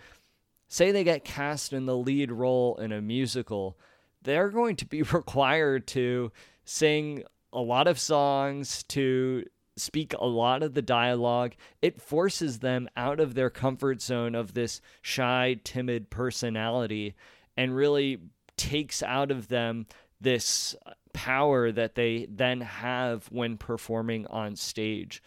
Say 0.69 0.91
they 0.91 1.05
get 1.05 1.25
cast 1.25 1.73
in 1.73 1.87
the 1.87 1.97
lead 1.97 2.33
role 2.33 2.76
in 2.76 2.93
a 2.93 3.02
musical, 3.02 3.76
they're 4.23 4.49
going 4.49 4.76
to 4.76 4.87
be 4.87 5.02
required 5.12 5.87
to 5.88 6.33
sing 6.64 7.25
a 7.52 7.61
lot 7.61 7.87
of 7.87 7.99
songs, 7.99 8.82
to 8.85 9.44
speak 9.76 10.14
a 10.18 10.26
lot 10.26 10.62
of 10.62 10.75
the 10.75 10.82
dialogue. 10.82 11.54
It 11.80 12.00
forces 12.00 12.59
them 12.59 12.88
out 12.97 13.21
of 13.21 13.35
their 13.35 13.50
comfort 13.50 14.02
zone 14.02 14.35
of 14.35 14.54
this 14.54 14.80
shy, 15.00 15.61
timid 15.64 16.11
personality 16.11 17.14
and 17.56 17.75
really 17.75 18.18
takes 18.56 19.02
out 19.02 19.30
of 19.30 19.49
them 19.49 19.87
this 20.21 20.75
power 21.12 21.73
that 21.73 21.94
they 21.94 22.26
then 22.30 22.61
have 22.61 23.26
when 23.30 23.56
performing 23.56 24.26
on 24.28 24.56
stage. 24.56 25.23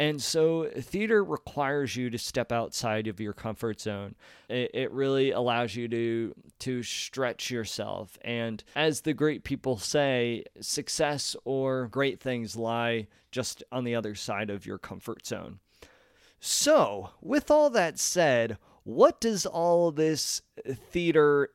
And 0.00 0.22
so 0.22 0.64
theater 0.64 1.22
requires 1.22 1.94
you 1.94 2.08
to 2.08 2.16
step 2.16 2.52
outside 2.52 3.06
of 3.06 3.20
your 3.20 3.34
comfort 3.34 3.82
zone. 3.82 4.14
It, 4.48 4.70
it, 4.72 4.92
really 4.92 5.30
allows 5.30 5.76
you 5.76 5.88
to 5.88 6.34
to 6.60 6.82
stretch 6.82 7.50
yourself. 7.50 8.18
And 8.22 8.64
as 8.74 9.02
the 9.02 9.12
great 9.12 9.44
people 9.44 9.76
say, 9.76 10.44
success 10.58 11.36
or 11.44 11.88
great 11.88 12.18
things 12.18 12.56
lie 12.56 13.08
just 13.30 13.62
on 13.70 13.84
the 13.84 13.94
other 13.94 14.14
side 14.14 14.48
of 14.48 14.64
your 14.64 14.78
comfort 14.78 15.26
zone. 15.26 15.58
So, 16.40 17.10
with 17.20 17.50
all 17.50 17.68
that 17.68 17.98
said, 17.98 18.56
what 18.84 19.20
does 19.20 19.44
all 19.44 19.90
this 19.90 20.40
theater 20.64 21.50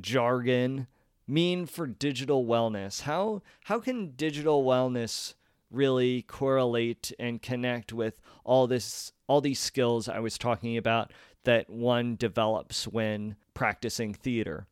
jargon 0.00 0.86
mean 1.28 1.66
for 1.66 1.86
digital 1.86 2.46
wellness? 2.46 3.02
How 3.02 3.42
how 3.64 3.78
can 3.78 4.12
digital 4.12 4.64
wellness 4.64 5.34
really 5.74 6.22
correlate 6.22 7.12
and 7.18 7.42
connect 7.42 7.92
with 7.92 8.20
all 8.44 8.66
this 8.66 9.12
all 9.26 9.40
these 9.40 9.58
skills 9.58 10.08
I 10.08 10.20
was 10.20 10.38
talking 10.38 10.76
about 10.76 11.12
that 11.44 11.68
one 11.70 12.16
develops 12.16 12.86
when 12.86 13.36
practicing 13.54 14.14
theater. 14.14 14.66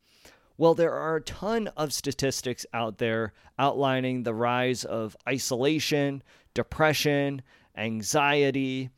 Well, 0.57 0.75
there 0.75 0.93
are 0.93 1.15
a 1.15 1.21
ton 1.21 1.67
of 1.69 1.93
statistics 1.93 2.65
out 2.73 2.99
there 2.99 3.33
outlining 3.57 4.23
the 4.23 4.33
rise 4.33 4.83
of 4.83 5.17
isolation, 5.27 6.21
depression, 6.53 7.41
anxiety, 7.75 8.91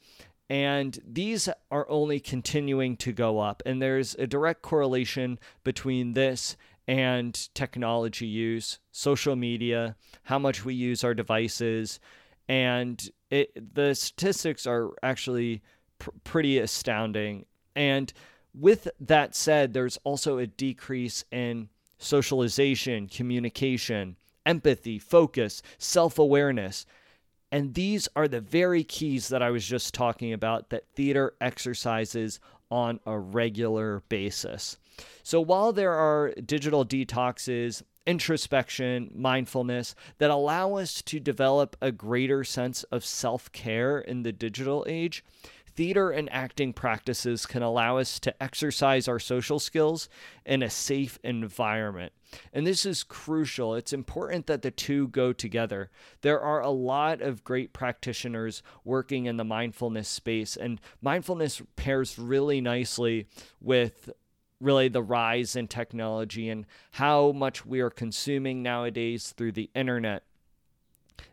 and 0.49 0.99
these 1.05 1.49
are 1.71 1.89
only 1.89 2.19
continuing 2.19 2.97
to 2.97 3.11
go 3.11 3.39
up. 3.39 3.63
And 3.65 3.81
there's 3.81 4.15
a 4.15 4.27
direct 4.27 4.61
correlation 4.61 5.39
between 5.63 6.13
this 6.13 6.55
and 6.87 7.53
technology 7.53 8.27
use, 8.27 8.79
social 8.91 9.35
media, 9.35 9.95
how 10.23 10.39
much 10.39 10.63
we 10.63 10.73
use 10.73 11.03
our 11.03 11.13
devices, 11.13 11.99
and 12.47 13.09
it, 13.29 13.73
the 13.73 13.95
statistics 13.95 14.67
are 14.67 14.91
actually 15.01 15.61
pr- 15.99 16.11
pretty 16.23 16.59
astounding. 16.59 17.45
And 17.75 18.13
with 18.53 18.87
that 18.99 19.35
said, 19.35 19.73
there's 19.73 19.97
also 20.03 20.37
a 20.37 20.47
decrease 20.47 21.25
in 21.31 21.69
socialization, 21.97 23.07
communication, 23.07 24.15
empathy, 24.45 24.99
focus, 24.99 25.61
self 25.77 26.19
awareness. 26.19 26.85
And 27.51 27.73
these 27.73 28.07
are 28.15 28.27
the 28.27 28.41
very 28.41 28.83
keys 28.83 29.29
that 29.29 29.41
I 29.41 29.49
was 29.49 29.65
just 29.65 29.93
talking 29.93 30.33
about 30.33 30.69
that 30.69 30.87
theater 30.93 31.33
exercises 31.39 32.39
on 32.69 32.99
a 33.05 33.17
regular 33.17 34.03
basis. 34.09 34.77
So 35.23 35.41
while 35.41 35.73
there 35.73 35.93
are 35.93 36.33
digital 36.33 36.85
detoxes, 36.85 37.83
introspection, 38.05 39.11
mindfulness 39.15 39.95
that 40.19 40.29
allow 40.29 40.75
us 40.75 41.01
to 41.03 41.19
develop 41.19 41.75
a 41.81 41.91
greater 41.91 42.43
sense 42.43 42.83
of 42.83 43.03
self 43.03 43.51
care 43.51 43.99
in 43.99 44.23
the 44.23 44.31
digital 44.31 44.85
age, 44.87 45.23
theater 45.75 46.09
and 46.09 46.31
acting 46.31 46.73
practices 46.73 47.45
can 47.45 47.61
allow 47.61 47.97
us 47.97 48.19
to 48.19 48.43
exercise 48.43 49.07
our 49.07 49.19
social 49.19 49.59
skills 49.59 50.07
in 50.45 50.63
a 50.63 50.69
safe 50.69 51.19
environment. 51.23 52.13
And 52.53 52.65
this 52.65 52.85
is 52.85 53.03
crucial. 53.03 53.75
It's 53.75 53.93
important 53.93 54.47
that 54.47 54.61
the 54.61 54.71
two 54.71 55.07
go 55.09 55.33
together. 55.33 55.89
There 56.21 56.39
are 56.39 56.61
a 56.61 56.69
lot 56.69 57.21
of 57.21 57.43
great 57.43 57.73
practitioners 57.73 58.63
working 58.83 59.25
in 59.25 59.37
the 59.37 59.43
mindfulness 59.43 60.07
space, 60.07 60.55
and 60.55 60.79
mindfulness 61.01 61.61
pairs 61.75 62.17
really 62.17 62.61
nicely 62.61 63.27
with 63.61 64.09
really 64.61 64.87
the 64.87 65.03
rise 65.03 65.55
in 65.55 65.67
technology 65.67 66.49
and 66.49 66.65
how 66.91 67.31
much 67.31 67.65
we 67.65 67.79
are 67.81 67.89
consuming 67.89 68.63
nowadays 68.63 69.33
through 69.35 69.51
the 69.51 69.69
internet. 69.75 70.23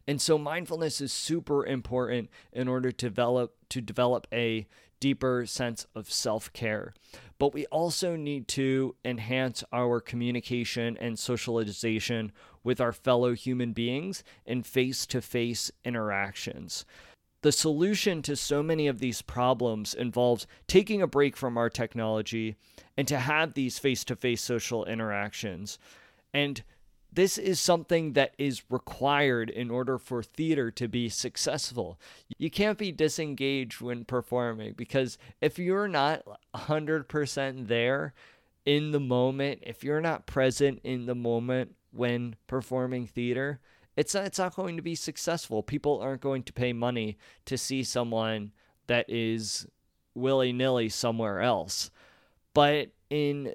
And 0.07 0.21
so 0.21 0.39
mindfulness 0.39 1.01
is 1.01 1.13
super 1.13 1.65
important 1.65 2.31
in 2.53 2.69
order 2.69 2.91
to 2.91 3.09
develop 3.09 3.55
to 3.69 3.81
develop 3.81 4.27
a 4.33 4.67
deeper 5.01 5.45
sense 5.47 5.87
of 5.97 6.13
self-care. 6.13 6.95
But 7.39 7.53
we 7.53 7.67
also 7.67 8.15
need 8.15 8.47
to 8.49 8.95
enhance 9.05 9.65
our 9.73 10.01
communication 10.01 10.97
and 10.99 11.19
socialization 11.19 12.31
with 12.63 12.81
our 12.81 12.93
fellow 12.93 13.33
human 13.33 13.73
beings 13.73 14.23
in 14.47 14.63
face-to-face 14.63 15.73
interactions. 15.85 16.85
The 17.43 17.53
solution 17.53 18.23
to 18.23 18.37
so 18.37 18.63
many 18.63 18.87
of 18.87 19.01
these 19.01 19.21
problems 19.21 19.95
involves 19.95 20.47
taking 20.67 21.03
a 21.03 21.09
break 21.09 21.37
from 21.37 21.59
our 21.59 21.69
technology 21.69 22.57
and 22.97 23.07
to 23.09 23.19
have 23.19 23.55
these 23.55 23.79
face 23.79 24.05
to 24.05 24.17
face 24.17 24.41
social 24.41 24.85
interactions. 24.85 25.79
And 26.33 26.63
this 27.13 27.37
is 27.37 27.61
something 27.61 28.15
that 28.15 28.35
is 28.39 28.63
required 28.71 29.51
in 29.51 29.71
order 29.71 29.99
for 29.99 30.23
theater 30.23 30.71
to 30.71 30.89
be 30.89 31.09
successful. 31.09 31.99
You 32.39 32.51
can't 32.51 32.79
be 32.79 32.91
disengaged 32.91 33.81
when 33.81 34.05
performing 34.05 34.75
because 34.75 35.19
if 35.41 35.59
you're 35.59 35.89
not 35.89 36.23
100% 36.55 37.67
there 37.67 38.15
in 38.65 38.93
the 38.93 39.01
moment, 39.01 39.61
if 39.63 39.85
you're 39.85 40.01
not 40.01 40.27
present 40.27 40.81
in 40.85 41.07
the 41.07 41.15
moment 41.15 41.75
when 41.91 42.37
performing 42.47 43.07
theater, 43.07 43.61
it's 43.97 44.15
not, 44.15 44.25
it's 44.25 44.39
not 44.39 44.55
going 44.55 44.77
to 44.77 44.83
be 44.83 44.95
successful. 44.95 45.63
People 45.63 46.01
aren't 46.01 46.21
going 46.21 46.43
to 46.45 46.53
pay 46.53 46.73
money 46.73 47.19
to 47.47 47.59
see 47.59 47.83
someone 47.83 48.53
that 48.87 49.09
is 49.09 49.67
willy 50.15 50.53
nilly 50.53 50.89
somewhere 50.89 51.41
else. 51.41 51.91
But 52.55 52.91
in 53.11 53.55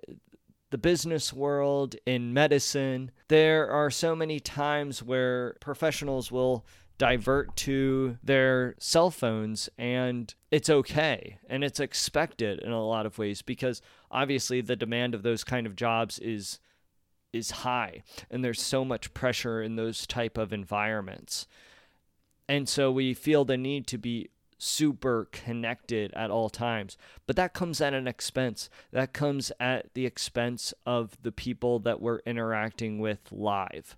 the 0.70 0.78
business 0.78 1.32
world, 1.32 1.96
in 2.06 2.34
medicine, 2.34 3.12
there 3.28 3.70
are 3.70 3.90
so 3.90 4.16
many 4.16 4.40
times 4.40 5.02
where 5.02 5.56
professionals 5.60 6.32
will 6.32 6.66
divert 6.98 7.56
to 7.56 8.18
their 8.24 8.76
cell 8.80 9.12
phones 9.12 9.70
and 9.78 10.34
it's 10.50 10.70
okay 10.70 11.38
and 11.48 11.64
it's 11.64 11.80
expected 11.80 12.60
in 12.60 12.72
a 12.72 12.84
lot 12.84 13.06
of 13.06 13.20
ways 13.20 13.44
because 13.44 13.84
obviously 14.10 14.62
the 14.62 14.76
demand 14.76 15.14
of 15.14 15.22
those 15.22 15.44
kind 15.44 15.68
of 15.68 15.76
jobs 15.76 16.18
is 16.18 16.60
is 17.38 17.52
high 17.52 18.04
and 18.30 18.44
there's 18.44 18.62
so 18.62 18.84
much 18.84 19.14
pressure 19.14 19.62
in 19.62 19.76
those 19.76 20.06
type 20.06 20.38
of 20.38 20.52
environments. 20.52 21.48
And 22.50 22.68
so 22.68 22.92
we 22.92 23.14
feel 23.14 23.46
the 23.46 23.58
need 23.58 23.88
to 23.88 23.98
be 23.98 24.30
super 24.58 25.28
connected 25.32 26.12
at 26.14 26.32
all 26.32 26.50
times. 26.50 26.98
But 27.26 27.36
that 27.36 27.54
comes 27.54 27.82
at 27.82 27.94
an 27.94 28.08
expense. 28.08 28.70
That 28.92 29.14
comes 29.14 29.52
at 29.60 29.94
the 29.94 30.06
expense 30.06 30.74
of 30.86 31.18
the 31.22 31.32
people 31.32 31.80
that 31.80 32.02
we're 32.02 32.20
interacting 32.26 33.00
with 33.00 33.32
live. 33.32 33.96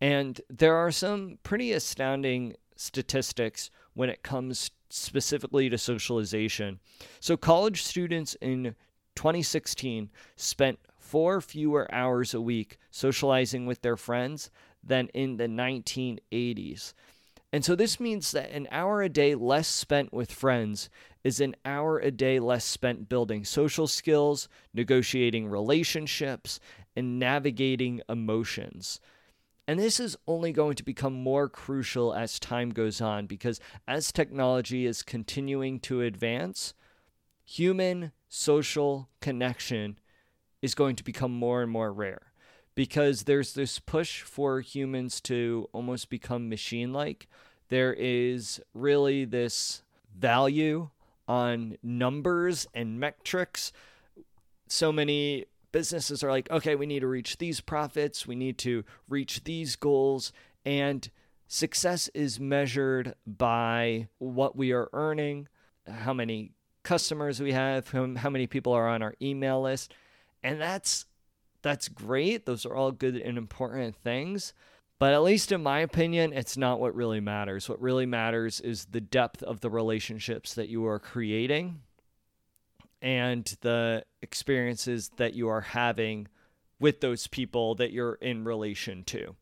And 0.00 0.40
there 0.50 0.74
are 0.74 0.90
some 0.90 1.38
pretty 1.42 1.72
astounding 1.72 2.56
statistics 2.76 3.70
when 3.94 4.10
it 4.10 4.22
comes 4.22 4.70
specifically 4.90 5.70
to 5.70 5.78
socialization. 5.78 6.80
So, 7.20 7.36
college 7.36 7.82
students 7.82 8.34
in 8.40 8.74
2016 9.14 10.10
spent 10.36 10.78
four 11.12 11.42
fewer 11.42 11.86
hours 11.94 12.32
a 12.32 12.40
week 12.40 12.78
socializing 12.90 13.66
with 13.66 13.82
their 13.82 13.98
friends 13.98 14.50
than 14.82 15.08
in 15.08 15.36
the 15.36 15.46
1980s. 15.46 16.94
And 17.52 17.62
so 17.62 17.74
this 17.74 18.00
means 18.00 18.32
that 18.32 18.50
an 18.50 18.66
hour 18.72 19.02
a 19.02 19.10
day 19.10 19.34
less 19.34 19.68
spent 19.68 20.10
with 20.10 20.32
friends 20.32 20.88
is 21.22 21.38
an 21.38 21.54
hour 21.66 21.98
a 21.98 22.10
day 22.10 22.40
less 22.40 22.64
spent 22.64 23.10
building 23.10 23.44
social 23.44 23.86
skills, 23.86 24.48
negotiating 24.72 25.48
relationships, 25.48 26.58
and 26.96 27.18
navigating 27.18 28.00
emotions. 28.08 28.98
And 29.68 29.78
this 29.78 30.00
is 30.00 30.16
only 30.26 30.50
going 30.50 30.76
to 30.76 30.82
become 30.82 31.12
more 31.12 31.46
crucial 31.46 32.14
as 32.14 32.40
time 32.40 32.70
goes 32.70 33.02
on 33.02 33.26
because 33.26 33.60
as 33.86 34.12
technology 34.12 34.86
is 34.86 35.02
continuing 35.02 35.78
to 35.80 36.00
advance, 36.00 36.72
human 37.44 38.12
social 38.30 39.10
connection 39.20 39.98
is 40.62 40.74
going 40.74 40.96
to 40.96 41.04
become 41.04 41.32
more 41.32 41.60
and 41.60 41.70
more 41.70 41.92
rare 41.92 42.32
because 42.74 43.24
there's 43.24 43.52
this 43.52 43.78
push 43.78 44.22
for 44.22 44.60
humans 44.60 45.20
to 45.20 45.68
almost 45.72 46.08
become 46.08 46.48
machine 46.48 46.92
like. 46.92 47.28
There 47.68 47.92
is 47.92 48.60
really 48.72 49.24
this 49.24 49.82
value 50.16 50.90
on 51.28 51.76
numbers 51.82 52.66
and 52.74 52.98
metrics. 52.98 53.72
So 54.68 54.92
many 54.92 55.46
businesses 55.72 56.22
are 56.22 56.30
like, 56.30 56.50
okay, 56.50 56.74
we 56.74 56.86
need 56.86 57.00
to 57.00 57.06
reach 57.06 57.38
these 57.38 57.60
profits, 57.60 58.26
we 58.26 58.36
need 58.36 58.58
to 58.58 58.84
reach 59.08 59.44
these 59.44 59.76
goals. 59.76 60.32
And 60.64 61.10
success 61.48 62.08
is 62.14 62.38
measured 62.38 63.14
by 63.26 64.08
what 64.18 64.56
we 64.56 64.72
are 64.72 64.88
earning, 64.92 65.48
how 65.86 66.12
many 66.12 66.52
customers 66.82 67.40
we 67.40 67.52
have, 67.52 67.90
how 67.90 68.30
many 68.30 68.46
people 68.46 68.72
are 68.72 68.88
on 68.88 69.02
our 69.02 69.14
email 69.20 69.62
list 69.62 69.94
and 70.42 70.60
that's 70.60 71.06
that's 71.62 71.88
great. 71.88 72.44
Those 72.44 72.66
are 72.66 72.74
all 72.74 72.90
good 72.90 73.16
and 73.16 73.38
important 73.38 73.96
things. 73.96 74.52
But 74.98 75.14
at 75.14 75.22
least 75.22 75.50
in 75.50 75.62
my 75.62 75.80
opinion, 75.80 76.32
it's 76.32 76.56
not 76.56 76.78
what 76.78 76.94
really 76.94 77.20
matters. 77.20 77.68
What 77.68 77.80
really 77.80 78.06
matters 78.06 78.60
is 78.60 78.84
the 78.86 79.00
depth 79.00 79.42
of 79.42 79.60
the 79.60 79.70
relationships 79.70 80.54
that 80.54 80.68
you 80.68 80.86
are 80.86 80.98
creating 80.98 81.80
and 83.00 83.44
the 83.62 84.04
experiences 84.22 85.10
that 85.16 85.34
you 85.34 85.48
are 85.48 85.60
having 85.60 86.28
with 86.78 87.00
those 87.00 87.26
people 87.26 87.74
that 87.76 87.90
you're 87.90 88.14
in 88.14 88.44
relation 88.44 89.02
to. 89.04 89.34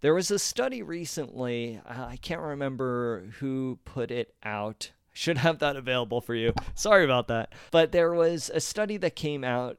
There 0.00 0.14
was 0.14 0.30
a 0.30 0.38
study 0.38 0.82
recently, 0.82 1.80
I 1.86 2.16
can't 2.16 2.40
remember 2.40 3.26
who 3.38 3.78
put 3.84 4.10
it 4.10 4.34
out 4.42 4.90
should 5.12 5.38
have 5.38 5.58
that 5.58 5.76
available 5.76 6.20
for 6.20 6.34
you. 6.34 6.52
Sorry 6.74 7.04
about 7.04 7.28
that. 7.28 7.52
But 7.70 7.92
there 7.92 8.12
was 8.12 8.50
a 8.52 8.60
study 8.60 8.96
that 8.98 9.16
came 9.16 9.44
out 9.44 9.78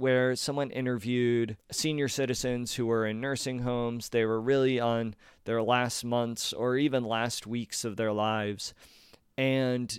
where 0.00 0.34
someone 0.34 0.70
interviewed 0.70 1.56
senior 1.70 2.08
citizens 2.08 2.74
who 2.74 2.86
were 2.86 3.06
in 3.06 3.20
nursing 3.20 3.60
homes. 3.60 4.08
They 4.08 4.24
were 4.24 4.40
really 4.40 4.80
on 4.80 5.14
their 5.44 5.62
last 5.62 6.04
months 6.04 6.54
or 6.54 6.76
even 6.76 7.04
last 7.04 7.46
weeks 7.46 7.84
of 7.84 7.96
their 7.96 8.12
lives. 8.12 8.72
And 9.36 9.98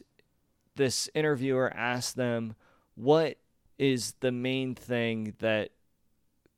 this 0.76 1.10
interviewer 1.14 1.72
asked 1.76 2.16
them, 2.16 2.56
What 2.96 3.38
is 3.78 4.16
the 4.22 4.32
main 4.32 4.74
thing 4.74 5.36
that 5.40 5.70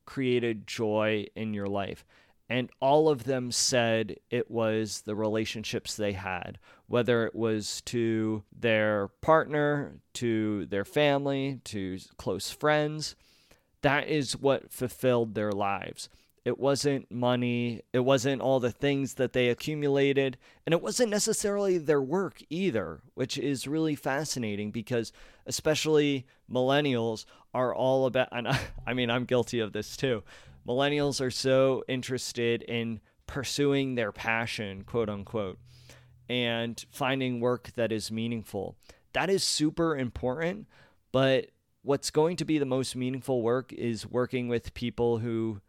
created 0.05 0.65
joy 0.65 1.25
in 1.35 1.53
your 1.53 1.67
life? 1.67 2.05
And 2.49 2.69
all 2.79 3.09
of 3.09 3.23
them 3.23 3.51
said 3.51 4.17
it 4.29 4.49
was 4.51 5.01
the 5.01 5.15
relationships 5.15 5.95
they 5.95 6.13
had, 6.13 6.59
whether 6.93 7.25
it 7.25 7.33
was 7.33 7.81
to 7.81 8.43
their 8.55 9.07
partner, 9.19 9.95
to 10.13 10.67
their 10.67 10.85
family, 10.85 11.59
to 11.63 11.97
close 12.17 12.51
friends. 12.51 13.15
That 13.81 14.07
is 14.07 14.37
what 14.37 14.71
fulfilled 14.71 15.33
their 15.33 15.51
lives. 15.51 16.07
It 16.45 16.59
wasn't 16.59 17.09
money, 17.09 17.81
it 17.93 18.01
wasn't 18.01 18.43
all 18.43 18.59
the 18.59 18.69
things 18.69 19.15
that 19.15 19.33
they 19.33 19.49
accumulated, 19.49 20.37
and 20.67 20.71
it 20.71 20.83
wasn't 20.83 21.09
necessarily 21.09 21.79
their 21.79 21.99
work 21.99 22.43
either, 22.51 23.01
which 23.15 23.39
is 23.39 23.65
really 23.65 23.95
fascinating 23.95 24.69
because, 24.69 25.11
especially 25.47 26.27
millennials, 26.47 27.25
are 27.55 27.73
all 27.73 28.05
about, 28.05 28.27
and 28.31 28.47
I 28.85 28.93
mean, 28.93 29.09
I'm 29.09 29.25
guilty 29.25 29.59
of 29.61 29.73
this 29.73 29.97
too 29.97 30.21
millennials 30.67 31.19
are 31.19 31.31
so 31.31 31.83
interested 31.87 32.61
in 32.61 32.99
pursuing 33.25 33.95
their 33.95 34.11
passion, 34.11 34.83
quote 34.83 35.09
unquote, 35.09 35.57
and 36.29 36.83
finding 36.91 37.39
work 37.39 37.71
that 37.75 37.91
is 37.91 38.11
meaningful. 38.11 38.75
That 39.13 39.29
is 39.29 39.43
super 39.43 39.95
important, 39.95 40.67
but 41.11 41.51
what's 41.83 42.09
going 42.09 42.37
to 42.37 42.45
be 42.45 42.57
the 42.57 42.65
most 42.65 42.95
meaningful 42.95 43.41
work 43.41 43.71
is 43.73 44.07
working 44.07 44.47
with 44.47 44.73
people 44.73 45.19
who 45.19 45.61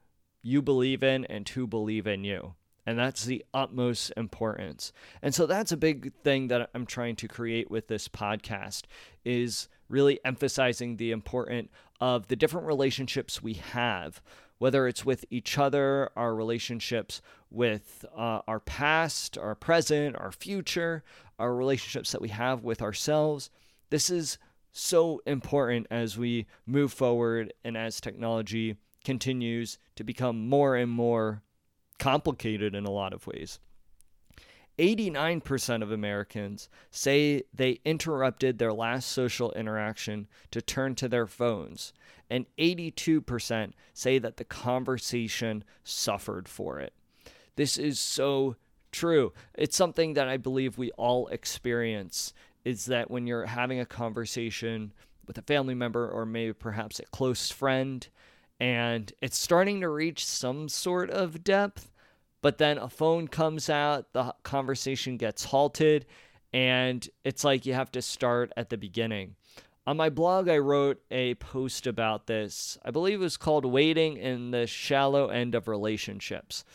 you 0.43 0.63
believe 0.63 1.03
in 1.03 1.25
and 1.27 1.49
who 1.49 1.67
believe 1.67 2.07
in 2.07 2.25
you. 2.25 2.55
And 2.87 2.99
that's 2.99 3.25
the 3.25 3.45
utmost 3.55 4.13
importance. 4.17 4.93
And 5.23 5.35
so 5.35 5.47
that's 5.47 5.73
a 5.73 5.77
big 5.77 6.13
thing 6.23 6.49
that 6.49 6.71
I'm 6.75 6.87
trying 6.87 7.17
to 7.17 7.29
create 7.29 7.71
with 7.71 7.89
this 7.89 8.09
podcast 8.09 8.83
is 9.25 9.69
really 9.89 10.21
emphasizing 10.25 10.97
the 10.97 11.11
importance 11.11 11.71
of 12.01 12.29
the 12.29 12.37
different 12.37 12.67
relationships 12.67 13.43
we 13.43 13.55
have 13.55 14.21
whether 14.59 14.87
it's 14.87 15.05
with 15.05 15.25
each 15.31 15.59
other, 15.59 16.11
our 16.17 16.35
relationships 16.35 17.21
with 17.51 18.05
uh, 18.17 18.41
our 18.47 18.61
past, 18.61 19.37
our 19.39 19.55
present, 19.55 20.17
our 20.17 20.33
future, 20.33 21.03
our 21.39 21.55
relationships 21.55 22.13
that 22.13 22.23
we 22.23 22.29
have 22.29 22.63
with 22.65 22.83
ourselves. 22.83 23.51
This 23.91 24.11
is 24.11 24.39
so 24.73 25.21
important 25.27 25.87
as 25.91 26.19
we 26.19 26.47
move 26.67 26.93
forward 26.93 27.53
and 27.65 27.77
as 27.77 28.01
technology 28.01 28.77
continues 29.05 29.79
to 29.97 30.05
become 30.05 30.49
more 30.49 30.75
and 30.75 30.91
more 30.91 31.43
complicated 31.99 32.75
in 32.75 32.85
a 32.85 32.91
lot 32.91 33.13
of 33.13 33.27
ways. 33.27 33.61
89% 34.79 35.83
of 35.83 35.93
Americans 35.93 36.69
say 36.91 37.43
they 37.53 37.81
interrupted 37.85 38.59
their 38.59 38.73
last 38.73 39.11
social 39.11 39.53
interaction 39.53 40.27
to 40.51 40.61
turn 40.61 40.95
to 40.97 41.09
their 41.09 41.27
phones, 41.27 41.93
and 42.29 42.47
82% 42.59 43.73
say 43.93 44.19
that 44.19 44.37
the 44.37 44.45
conversation 44.45 45.65
suffered 45.85 46.49
for 46.49 46.81
it. 46.81 46.93
This 47.57 47.79
is 47.79 48.01
so 48.01 48.57
true. 48.91 49.33
It's 49.55 49.77
something 49.77 50.15
that 50.15 50.29
I 50.29 50.37
believe 50.37 50.79
we 50.79 50.91
all 50.93 51.29
experience 51.29 52.33
is 52.65 52.87
that 52.87 53.11
when 53.11 53.27
you're 53.27 53.47
having 53.47 53.79
a 53.81 53.87
conversation 53.87 54.93
with 55.27 55.39
a 55.39 55.43
family 55.43 55.75
member 55.75 56.09
or 56.09 56.27
maybe 56.27 56.53
perhaps 56.53 56.99
a 56.99 57.07
close 57.07 57.51
friend 57.51 58.09
and 58.61 59.13
it's 59.21 59.37
starting 59.37 59.81
to 59.81 59.89
reach 59.89 60.25
some 60.25 60.69
sort 60.69 61.11
of 61.11 61.43
depth, 61.43 61.91
but 62.45 62.59
then 62.59 62.77
a 62.77 62.91
phone 62.91 63.27
comes 63.27 63.71
out, 63.71 64.13
the 64.13 64.35
conversation 64.43 65.17
gets 65.17 65.45
halted, 65.45 66.05
and 66.53 67.09
it's 67.25 67.43
like 67.43 67.65
you 67.65 67.73
have 67.73 67.91
to 67.93 68.03
start 68.03 68.53
at 68.55 68.69
the 68.69 68.77
beginning. 68.77 69.35
On 69.87 69.97
my 69.97 70.11
blog, 70.11 70.51
I 70.51 70.59
wrote 70.59 71.01
a 71.11 71.37
post 71.37 71.87
about 71.87 72.27
this. 72.27 72.77
I 72.85 72.91
believe 72.91 73.15
it 73.15 73.25
was 73.25 73.39
called 73.39 73.65
Waiting 73.65 74.19
in 74.19 74.51
the 74.51 74.67
Shallow 74.67 75.29
End 75.29 75.55
of 75.55 75.69
Relationships. 75.69 76.67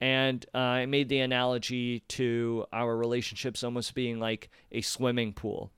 And 0.00 0.46
uh, 0.54 0.58
I 0.58 0.86
made 0.86 1.08
the 1.08 1.18
analogy 1.18 1.98
to 2.10 2.66
our 2.72 2.96
relationships 2.96 3.64
almost 3.64 3.96
being 3.96 4.20
like 4.20 4.50
a 4.70 4.82
swimming 4.82 5.32
pool. 5.32 5.72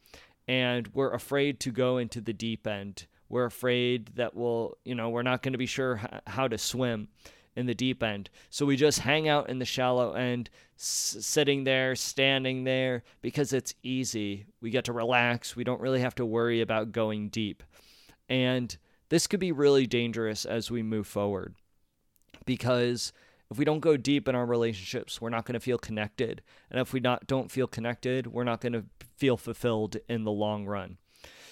And 0.48 0.86
we're 0.88 1.14
afraid 1.14 1.60
to 1.60 1.70
go 1.70 1.96
into 1.96 2.20
the 2.20 2.34
deep 2.34 2.66
end. 2.66 3.06
We're 3.30 3.46
afraid 3.46 4.16
that 4.16 4.36
we'll, 4.36 4.76
you 4.84 4.94
know, 4.94 5.08
we're 5.08 5.22
not 5.22 5.40
going 5.40 5.54
to 5.54 5.58
be 5.58 5.64
sure 5.64 5.98
how 6.26 6.46
to 6.46 6.58
swim 6.58 7.08
in 7.56 7.66
the 7.66 7.74
deep 7.74 8.02
end. 8.02 8.30
So 8.48 8.64
we 8.66 8.76
just 8.76 9.00
hang 9.00 9.28
out 9.28 9.48
in 9.50 9.58
the 9.58 9.64
shallow 9.64 10.12
end, 10.12 10.50
s- 10.78 11.16
sitting 11.20 11.64
there, 11.64 11.96
standing 11.96 12.64
there, 12.64 13.02
because 13.22 13.52
it's 13.52 13.74
easy. 13.82 14.46
We 14.60 14.70
get 14.70 14.84
to 14.84 14.92
relax. 14.92 15.56
We 15.56 15.64
don't 15.64 15.80
really 15.80 16.00
have 16.00 16.14
to 16.16 16.26
worry 16.26 16.60
about 16.60 16.92
going 16.92 17.28
deep. 17.28 17.62
And 18.28 18.76
this 19.08 19.26
could 19.26 19.40
be 19.40 19.52
really 19.52 19.86
dangerous 19.86 20.44
as 20.44 20.70
we 20.70 20.82
move 20.82 21.06
forward 21.06 21.54
because 22.46 23.12
if 23.50 23.58
we 23.58 23.64
don't 23.64 23.80
go 23.80 23.96
deep 23.96 24.28
in 24.28 24.34
our 24.34 24.46
relationships, 24.46 25.20
we're 25.20 25.30
not 25.30 25.44
going 25.44 25.54
to 25.54 25.60
feel 25.60 25.78
connected. 25.78 26.42
And 26.70 26.80
if 26.80 26.92
we 26.92 27.00
not 27.00 27.26
don't 27.26 27.50
feel 27.50 27.66
connected, 27.66 28.28
we're 28.28 28.44
not 28.44 28.60
going 28.60 28.72
to 28.74 28.84
feel 29.16 29.36
fulfilled 29.36 29.96
in 30.08 30.22
the 30.24 30.30
long 30.30 30.66
run. 30.66 30.98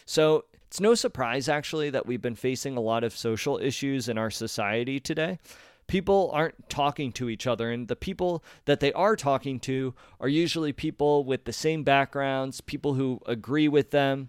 So, 0.07 0.45
it's 0.69 0.81
no 0.81 0.95
surprise 0.95 1.49
actually 1.49 1.89
that 1.91 2.05
we've 2.05 2.21
been 2.21 2.35
facing 2.35 2.77
a 2.77 2.81
lot 2.81 3.03
of 3.03 3.17
social 3.17 3.59
issues 3.59 4.07
in 4.07 4.19
our 4.19 4.31
society 4.31 5.01
today 5.01 5.39
people 5.89 6.31
aren't 6.33 6.69
talking 6.69 7.11
to 7.13 7.29
each 7.29 7.47
other. 7.47 7.73
And 7.73 7.89
the 7.89 7.97
people 7.97 8.45
that 8.67 8.79
they 8.79 8.93
are 8.93 9.17
talking 9.17 9.59
to 9.61 9.95
are 10.21 10.29
usually 10.29 10.73
people 10.73 11.25
with 11.25 11.45
the 11.45 11.53
same 11.53 11.83
backgrounds, 11.83 12.61
people 12.61 12.95
who 12.95 13.21
agree 13.27 13.67
with 13.67 13.91
them. 13.91 14.29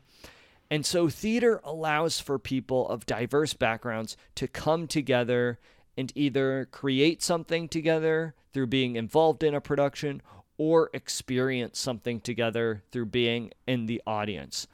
And 0.71 0.85
so 0.85 1.09
theater 1.09 1.61
allows 1.63 2.19
for 2.19 2.39
people 2.39 2.87
of 2.89 3.05
diverse 3.05 3.53
backgrounds 3.53 4.17
to 4.35 4.47
come 4.47 4.87
together 4.87 5.59
and 5.97 6.11
either 6.15 6.67
create 6.71 7.21
something 7.21 7.67
together 7.67 8.33
through 8.53 8.67
being 8.67 8.95
involved 8.95 9.43
in 9.43 9.53
a 9.53 9.61
production 9.61 10.21
or 10.57 10.89
experience 10.93 11.79
something 11.79 12.19
together 12.19 12.83
through 12.91 13.07
being 13.07 13.51
in 13.67 13.85
the 13.85 14.01
audience. 14.05 14.67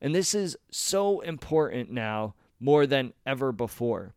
And 0.00 0.14
this 0.14 0.34
is 0.34 0.56
so 0.70 1.20
important 1.20 1.90
now 1.90 2.34
more 2.60 2.86
than 2.86 3.12
ever 3.26 3.52
before 3.52 4.14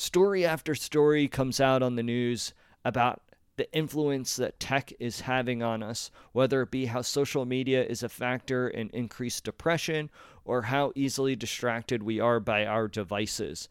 story 0.00 0.46
after 0.46 0.74
story 0.74 1.28
comes 1.28 1.60
out 1.60 1.82
on 1.82 1.96
the 1.96 2.02
news 2.02 2.54
about 2.86 3.20
the 3.56 3.70
influence 3.74 4.36
that 4.36 4.58
tech 4.58 4.90
is 4.98 5.20
having 5.20 5.62
on 5.62 5.82
us, 5.82 6.10
whether 6.32 6.62
it 6.62 6.70
be 6.70 6.86
how 6.86 7.02
social 7.02 7.44
media 7.44 7.84
is 7.84 8.02
a 8.02 8.08
factor 8.08 8.66
in 8.66 8.88
increased 8.94 9.44
depression 9.44 10.08
or 10.46 10.62
how 10.62 10.90
easily 10.94 11.36
distracted 11.36 12.02
we 12.02 12.18
are 12.18 12.40
by 12.40 12.64
our 12.64 12.88
devices. 12.88 13.68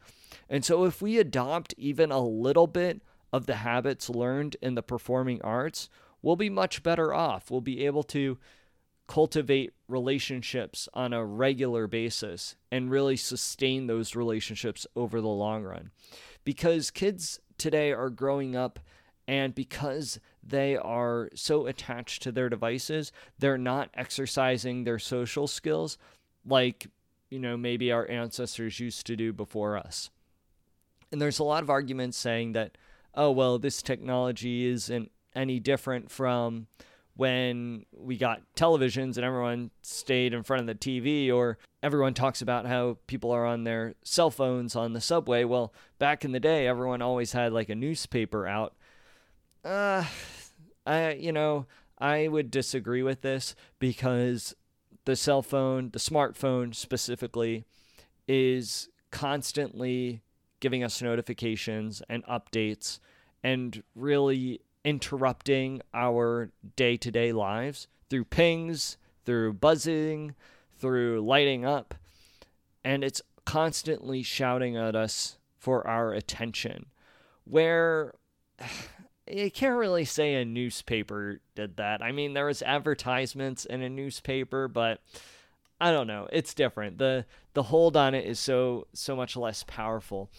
And 0.47 0.63
so, 0.63 0.85
if 0.85 1.01
we 1.01 1.17
adopt 1.17 1.73
even 1.75 2.11
a 2.11 2.23
little 2.23 2.67
bit 2.67 3.01
of 3.33 3.47
the 3.47 3.55
habits 3.55 4.07
learned 4.07 4.55
in 4.61 4.75
the 4.75 4.83
performing 4.83 5.41
arts, 5.41 5.89
we'll 6.21 6.35
be 6.35 6.51
much 6.51 6.83
better 6.83 7.11
off. 7.11 7.49
We'll 7.49 7.61
be 7.61 7.87
able 7.87 8.03
to 8.03 8.37
cultivate 9.09 9.73
relationships 9.87 10.87
on 10.93 11.13
a 11.13 11.25
regular 11.25 11.87
basis 11.87 12.55
and 12.71 12.91
really 12.91 13.17
sustain 13.17 13.87
those 13.87 14.15
relationships 14.15 14.85
over 14.95 15.19
the 15.19 15.27
long 15.27 15.63
run. 15.63 15.89
Because 16.43 16.91
kids 16.91 17.39
today 17.57 17.91
are 17.91 18.11
growing 18.11 18.55
up 18.55 18.79
and 19.27 19.55
because 19.55 20.19
they 20.43 20.77
are 20.77 21.27
so 21.33 21.65
attached 21.65 22.21
to 22.21 22.31
their 22.31 22.49
devices, 22.49 23.11
they're 23.39 23.57
not 23.57 23.89
exercising 23.95 24.83
their 24.83 24.99
social 24.99 25.47
skills 25.47 25.97
like, 26.45 26.85
you 27.31 27.39
know, 27.39 27.57
maybe 27.57 27.91
our 27.91 28.07
ancestors 28.09 28.79
used 28.79 29.07
to 29.07 29.15
do 29.15 29.33
before 29.33 29.75
us. 29.75 30.11
And 31.11 31.19
there's 31.19 31.39
a 31.39 31.43
lot 31.43 31.63
of 31.63 31.69
arguments 31.71 32.15
saying 32.15 32.53
that, 32.53 32.77
oh, 33.15 33.31
well, 33.31 33.57
this 33.57 33.81
technology 33.81 34.67
isn't 34.67 35.11
any 35.33 35.59
different 35.59 36.11
from 36.11 36.67
when 37.19 37.85
we 37.91 38.15
got 38.15 38.41
televisions 38.55 39.17
and 39.17 39.25
everyone 39.25 39.71
stayed 39.81 40.33
in 40.33 40.41
front 40.41 40.61
of 40.61 40.67
the 40.67 40.73
TV, 40.73 41.29
or 41.29 41.57
everyone 41.83 42.13
talks 42.13 42.41
about 42.41 42.65
how 42.65 42.97
people 43.07 43.29
are 43.29 43.45
on 43.45 43.65
their 43.65 43.93
cell 44.05 44.31
phones 44.31 44.73
on 44.73 44.93
the 44.93 45.01
subway. 45.01 45.43
Well, 45.43 45.73
back 45.97 46.23
in 46.23 46.31
the 46.31 46.39
day, 46.39 46.65
everyone 46.65 47.01
always 47.01 47.33
had 47.33 47.51
like 47.51 47.67
a 47.67 47.75
newspaper 47.75 48.47
out. 48.47 48.73
Uh, 49.65 50.05
I, 50.87 51.11
you 51.11 51.33
know, 51.33 51.65
I 51.97 52.29
would 52.29 52.49
disagree 52.49 53.03
with 53.03 53.19
this 53.19 53.53
because 53.79 54.55
the 55.03 55.17
cell 55.17 55.41
phone, 55.41 55.89
the 55.91 55.99
smartphone 55.99 56.73
specifically, 56.73 57.65
is 58.29 58.87
constantly 59.11 60.21
giving 60.61 60.85
us 60.85 61.01
notifications 61.01 62.01
and 62.07 62.25
updates 62.27 62.99
and 63.43 63.83
really 63.93 64.61
interrupting 64.83 65.81
our 65.93 66.51
day 66.75 66.97
to 66.97 67.11
day 67.11 67.31
lives 67.31 67.87
through 68.09 68.25
pings, 68.25 68.97
through 69.25 69.53
buzzing, 69.53 70.35
through 70.77 71.21
lighting 71.21 71.65
up. 71.65 71.95
And 72.83 73.03
it's 73.03 73.21
constantly 73.45 74.23
shouting 74.23 74.77
at 74.77 74.95
us 74.95 75.37
for 75.57 75.85
our 75.85 76.13
attention. 76.13 76.87
Where 77.43 78.13
you 79.31 79.51
can't 79.51 79.77
really 79.77 80.05
say 80.05 80.35
a 80.35 80.45
newspaper 80.45 81.39
did 81.55 81.77
that. 81.77 82.01
I 82.01 82.11
mean, 82.11 82.33
there 82.33 82.45
was 82.45 82.61
advertisements 82.61 83.65
in 83.65 83.81
a 83.81 83.89
newspaper, 83.89 84.67
but 84.67 85.01
I 85.79 85.91
don't 85.91 86.07
know. 86.07 86.27
It's 86.31 86.53
different. 86.53 86.97
The 86.97 87.25
the 87.53 87.63
hold 87.63 87.95
on 87.95 88.13
it 88.13 88.25
is 88.25 88.39
so 88.39 88.87
so 88.93 89.15
much 89.15 89.35
less 89.35 89.63
powerful. 89.63 90.29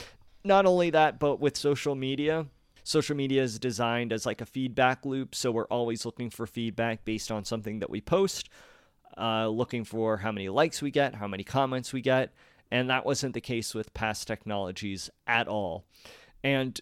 Not 0.42 0.66
only 0.66 0.90
that, 0.90 1.18
but 1.18 1.38
with 1.38 1.56
social 1.56 1.94
media, 1.94 2.46
social 2.84 3.16
media 3.16 3.42
is 3.42 3.58
designed 3.58 4.12
as 4.12 4.26
like 4.26 4.40
a 4.40 4.46
feedback 4.46 5.04
loop. 5.04 5.34
So 5.34 5.50
we're 5.50 5.66
always 5.66 6.04
looking 6.04 6.30
for 6.30 6.46
feedback 6.46 7.04
based 7.04 7.30
on 7.30 7.44
something 7.44 7.80
that 7.80 7.90
we 7.90 8.00
post, 8.00 8.48
uh, 9.16 9.48
looking 9.48 9.84
for 9.84 10.18
how 10.18 10.32
many 10.32 10.48
likes 10.48 10.82
we 10.82 10.90
get, 10.90 11.14
how 11.14 11.26
many 11.26 11.44
comments 11.44 11.92
we 11.92 12.00
get. 12.00 12.32
And 12.70 12.88
that 12.88 13.04
wasn't 13.04 13.34
the 13.34 13.40
case 13.40 13.74
with 13.74 13.94
past 13.94 14.26
technologies 14.26 15.10
at 15.26 15.48
all. 15.48 15.84
And 16.44 16.80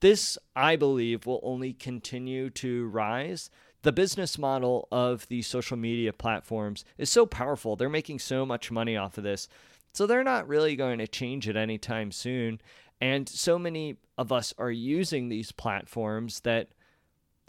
this, 0.00 0.38
I 0.54 0.76
believe, 0.76 1.26
will 1.26 1.40
only 1.42 1.72
continue 1.72 2.50
to 2.50 2.86
rise. 2.88 3.50
The 3.82 3.92
business 3.92 4.38
model 4.38 4.88
of 4.92 5.26
these 5.28 5.46
social 5.46 5.76
media 5.76 6.12
platforms 6.12 6.84
is 6.98 7.10
so 7.10 7.26
powerful. 7.26 7.76
They're 7.76 7.88
making 7.88 8.20
so 8.20 8.46
much 8.46 8.70
money 8.70 8.96
off 8.96 9.18
of 9.18 9.24
this. 9.24 9.48
So 9.92 10.06
they're 10.06 10.24
not 10.24 10.46
really 10.46 10.76
going 10.76 10.98
to 10.98 11.08
change 11.08 11.48
it 11.48 11.56
anytime 11.56 12.12
soon. 12.12 12.60
And 13.00 13.28
so 13.28 13.58
many 13.58 13.96
of 14.16 14.32
us 14.32 14.52
are 14.58 14.70
using 14.70 15.28
these 15.28 15.52
platforms 15.52 16.40
that, 16.40 16.68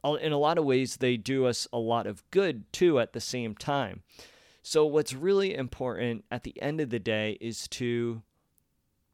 uh, 0.04 0.14
in 0.14 0.32
a 0.32 0.38
lot 0.38 0.58
of 0.58 0.66
ways, 0.66 0.98
they 0.98 1.18
do 1.18 1.46
us 1.46 1.68
a 1.74 1.80
lot 1.80 2.06
of 2.08 2.24
good 2.32 2.72
too 2.72 3.00
at 3.00 3.14
the 3.14 3.22
same 3.22 3.56
time. 3.56 4.04
So, 4.62 4.86
what's 4.86 5.14
really 5.14 5.56
important 5.56 6.26
at 6.30 6.44
the 6.44 6.62
end 6.62 6.80
of 6.82 6.90
the 6.90 7.00
day 7.00 7.38
is 7.42 7.68
to, 7.70 8.22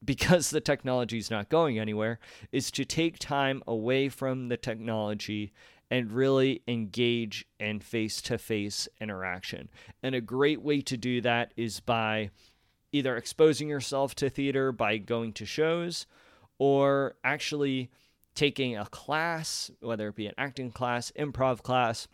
because 0.04 0.50
the 0.50 0.60
technology 0.60 1.17
is 1.17 1.32
not 1.32 1.50
going 1.50 1.80
anywhere, 1.80 2.19
is 2.52 2.71
to 2.71 2.84
take 2.84 3.17
time 3.19 3.63
away 3.65 4.10
from 4.10 4.50
the 4.50 4.58
technology 4.58 5.54
and 5.89 6.12
really 6.12 6.62
engage 6.67 7.45
in 7.60 7.80
face 7.80 8.21
to 8.24 8.38
face 8.38 8.89
interaction. 9.00 9.69
And 10.02 10.15
a 10.15 10.21
great 10.21 10.62
way 10.62 10.82
to 10.82 10.98
do 10.98 11.21
that 11.21 11.54
is 11.56 11.80
by 11.80 12.32
either 12.91 13.15
exposing 13.15 13.69
yourself 13.69 14.15
to 14.15 14.30
theater 14.30 14.71
by 14.71 14.98
going 14.98 15.34
to 15.34 15.45
shows 15.45 16.08
or 16.58 17.15
actually 17.24 17.89
taking 18.34 18.78
a 18.78 18.86
class, 18.86 19.72
whether 19.80 20.10
it 20.10 20.15
be 20.15 20.28
an 20.28 20.34
acting 20.38 20.72
class, 20.72 21.12
improv 21.18 21.62
class, 21.63 22.08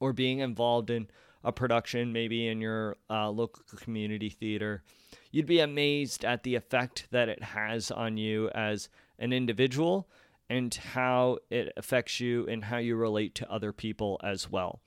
or 0.00 0.12
being 0.12 0.40
involved 0.40 0.90
in 0.90 1.08
a 1.44 1.52
production, 1.52 2.12
maybe 2.12 2.46
in 2.48 2.60
your 2.60 2.96
uh, 3.08 3.30
local 3.30 3.62
community 3.76 4.28
theater, 4.28 4.82
you'd 5.30 5.46
be 5.46 5.60
amazed 5.60 6.24
at 6.24 6.42
the 6.42 6.54
effect 6.54 7.06
that 7.10 7.28
it 7.28 7.42
has 7.42 7.90
on 7.90 8.16
you 8.16 8.48
as 8.50 8.88
an 9.18 9.32
individual 9.32 10.08
and 10.50 10.74
how 10.74 11.38
it 11.50 11.72
affects 11.76 12.20
you 12.20 12.46
and 12.46 12.64
how 12.64 12.78
you 12.78 12.96
relate 12.96 13.34
to 13.36 13.50
other 13.50 13.72
people 13.72 14.20
as 14.24 14.50
well. 14.50 14.80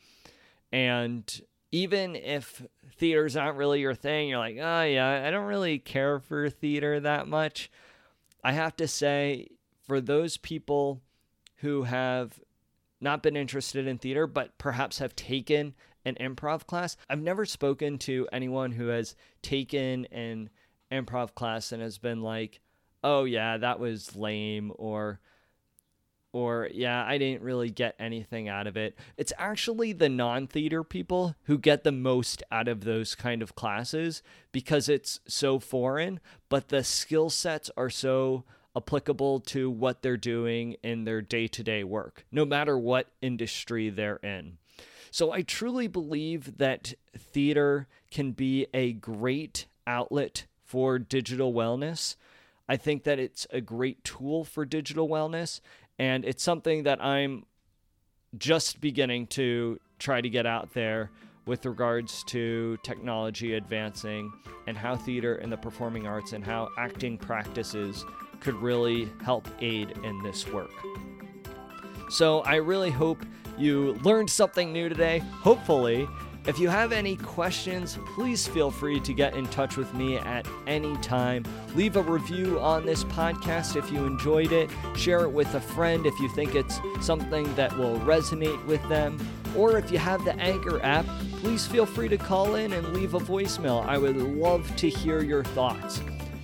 And 0.72 1.42
even 1.72 2.16
if 2.16 2.66
theater's 2.98 3.36
not 3.36 3.56
really 3.56 3.80
your 3.80 3.96
thing, 3.96 4.30
you're 4.30 4.40
like, 4.40 4.58
oh, 4.60 4.84
yeah, 4.84 5.24
I 5.26 5.32
don't 5.32 5.46
really 5.46 5.80
care 5.80 6.20
for 6.20 6.50
theater 6.50 7.00
that 7.00 7.28
much. 7.28 7.70
I 8.44 8.54
have 8.54 8.76
to 8.78 8.88
say, 8.88 9.50
for 9.88 10.02
those 10.02 10.38
people 10.38 11.02
who 11.58 11.84
have 11.84 12.40
not 13.00 13.24
been 13.24 13.36
interested 13.36 13.88
in 13.88 13.98
theater, 13.98 14.28
but 14.28 14.58
perhaps 14.58 15.00
have 15.00 15.16
taken 15.16 15.76
an 16.06 16.16
improv 16.20 16.66
class, 16.66 16.98
I've 17.10 17.22
never 17.22 17.46
spoken 17.46 17.98
to 18.00 18.28
anyone 18.32 18.72
who 18.72 18.88
has 18.88 19.16
taken 19.42 20.06
an 20.06 20.50
improv 20.92 21.36
class 21.36 21.72
and 21.72 21.82
has 21.82 21.98
been 21.98 22.22
like, 22.22 22.62
oh, 23.04 23.24
yeah, 23.26 23.58
that 23.58 23.80
was 23.80 24.16
lame, 24.16 24.72
or 24.76 25.20
or 26.34 26.70
yeah, 26.74 27.04
I 27.06 27.18
didn't 27.18 27.44
really 27.44 27.70
get 27.70 27.96
anything 28.00 28.48
out 28.48 28.68
of 28.68 28.78
it. 28.78 28.98
It's 29.18 29.34
actually 29.38 29.94
the 29.94 30.10
non 30.10 30.48
theater 30.48 30.84
people 30.84 31.36
who 31.44 31.58
get 31.58 31.84
the 31.84 31.92
most 31.92 32.44
out 32.52 32.68
of 32.68 32.84
those 32.84 33.16
kind 33.16 33.42
of 33.42 33.56
classes 33.56 34.24
because 34.52 34.88
it's 34.88 35.20
so 35.28 35.60
foreign, 35.60 36.20
but 36.50 36.70
the 36.70 36.84
skill 36.84 37.30
sets 37.30 37.70
are 37.76 37.90
so 37.90 38.46
applicable 38.76 39.42
to 39.42 39.70
what 39.70 40.02
they're 40.02 40.18
doing 40.18 40.76
in 40.82 41.04
their 41.04 41.22
day 41.22 41.48
to 41.48 41.64
day 41.64 41.84
work, 41.84 42.26
no 42.32 42.46
matter 42.46 42.78
what 42.78 43.12
industry 43.22 43.90
they're 43.90 44.18
in. 44.18 44.58
So 45.12 45.32
I 45.32 45.42
truly 45.42 45.88
believe 45.88 46.58
that 46.58 46.94
theater 47.18 47.88
can 48.12 48.32
be 48.32 48.68
a 48.74 48.94
great 48.94 49.66
outlet 49.86 50.46
for 50.64 50.98
digital 51.00 51.54
wellness. 51.54 52.16
I 52.70 52.78
think 52.78 53.04
that 53.04 53.20
it's 53.20 53.46
a 53.50 53.60
great 53.60 54.06
tool 54.06 54.46
for 54.46 54.64
digital 54.64 55.10
wellness. 55.10 55.60
And 56.02 56.26
it's 56.26 56.42
something 56.42 56.82
that 56.84 57.00
I'm 57.00 57.46
just 58.36 58.82
beginning 58.82 59.28
to 59.28 59.80
try 60.00 60.20
to 60.20 60.30
get 60.30 60.48
out 60.48 60.74
there 60.74 61.12
with 61.46 61.64
regards 61.64 62.24
to 62.24 62.76
technology 62.82 63.54
advancing 63.54 64.34
and 64.66 64.76
how 64.76 64.96
theater 64.96 65.36
and 65.36 65.52
the 65.52 65.58
performing 65.58 66.08
arts 66.08 66.34
and 66.34 66.44
how 66.44 66.70
acting 66.76 67.20
practices 67.20 68.04
could 68.40 68.56
really 68.56 69.10
help 69.24 69.48
aid 69.60 69.94
in 70.04 70.24
this 70.24 70.48
work. 70.48 70.72
So 72.10 72.40
I 72.40 72.56
really 72.56 72.90
hope 72.90 73.24
you 73.56 73.94
learned 74.04 74.32
something 74.32 74.74
new 74.74 74.90
today. 74.90 75.20
Hopefully, 75.20 76.08
if 76.46 76.58
you 76.58 76.70
have 76.70 76.92
any 76.92 77.16
questions, 77.16 78.00
please 78.16 78.48
feel 78.48 78.72
free 78.72 79.00
to 79.02 79.14
get 79.14 79.36
in 79.36 79.46
touch 79.48 79.78
with 79.78 79.94
me 79.94 80.18
at 80.18 80.48
any 80.66 80.98
time. 80.98 81.46
Leave 81.76 81.98
a 81.98 82.02
review 82.02 82.60
on 82.60 82.86
this 82.86 83.04
podcast 83.04 83.76
if 83.76 83.92
you 83.92 84.06
enjoyed 84.06 84.52
it. 84.52 84.70
Share 84.96 85.22
it 85.22 85.30
with 85.30 85.54
a 85.54 85.62
friend 85.62 86.06
if 86.06 86.20
you 86.20 86.30
think 86.30 86.56
it's 86.56 86.80
something 87.00 87.54
that 87.56 87.78
will 87.78 88.00
resonate 88.00 88.64
with 88.66 88.88
them. 88.90 89.20
Or 89.56 89.78
if 89.78 89.92
you 89.92 90.00
have 90.00 90.24
the 90.26 90.36
Anchor 90.38 90.82
app, 90.82 91.06
please 91.42 91.68
feel 91.68 91.86
free 91.86 92.08
to 92.10 92.18
call 92.18 92.56
in 92.56 92.74
and 92.74 92.94
leave 92.94 93.14
a 93.14 93.20
voicemail. 93.20 93.86
I 93.86 93.98
would 93.98 94.18
love 94.18 94.76
to 94.78 94.90
hear 94.90 95.22
your 95.22 95.44
thoughts. 95.44 96.02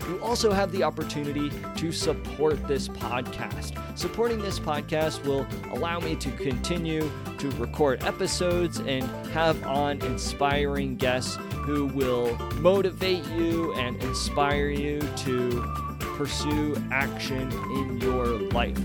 You 0.08 0.20
also 0.24 0.52
have 0.52 0.72
the 0.72 0.84
opportunity 0.84 1.52
to 1.76 1.92
support 1.92 2.66
this 2.68 2.88
podcast. 2.88 3.78
Supporting 3.98 4.42
this 4.42 4.60
podcast 4.60 5.26
will 5.26 5.46
allow 5.72 6.00
me 6.00 6.16
to 6.16 6.32
continue 6.32 7.10
to 7.40 7.52
record 7.52 8.04
episodes 8.04 8.80
and 8.80 9.04
have 9.32 9.62
on 9.66 10.02
inspiring 10.04 10.96
guests 10.96 11.38
who 11.52 11.88
will 11.88 12.38
motivate 12.56 13.26
you 13.32 13.74
and 13.74 14.02
inspire 14.02 14.70
you 14.70 15.02
to 15.18 15.62
pursue 16.00 16.82
action 16.92 17.52
in 17.52 18.00
your 18.00 18.26
life. 18.26 18.78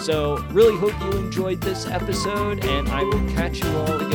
So, 0.00 0.36
really 0.50 0.76
hope 0.76 0.92
you 1.00 1.18
enjoyed 1.18 1.60
this 1.60 1.86
episode, 1.86 2.64
and 2.64 2.88
I 2.88 3.02
will 3.02 3.28
catch 3.30 3.64
you 3.64 3.70
all. 3.78 4.07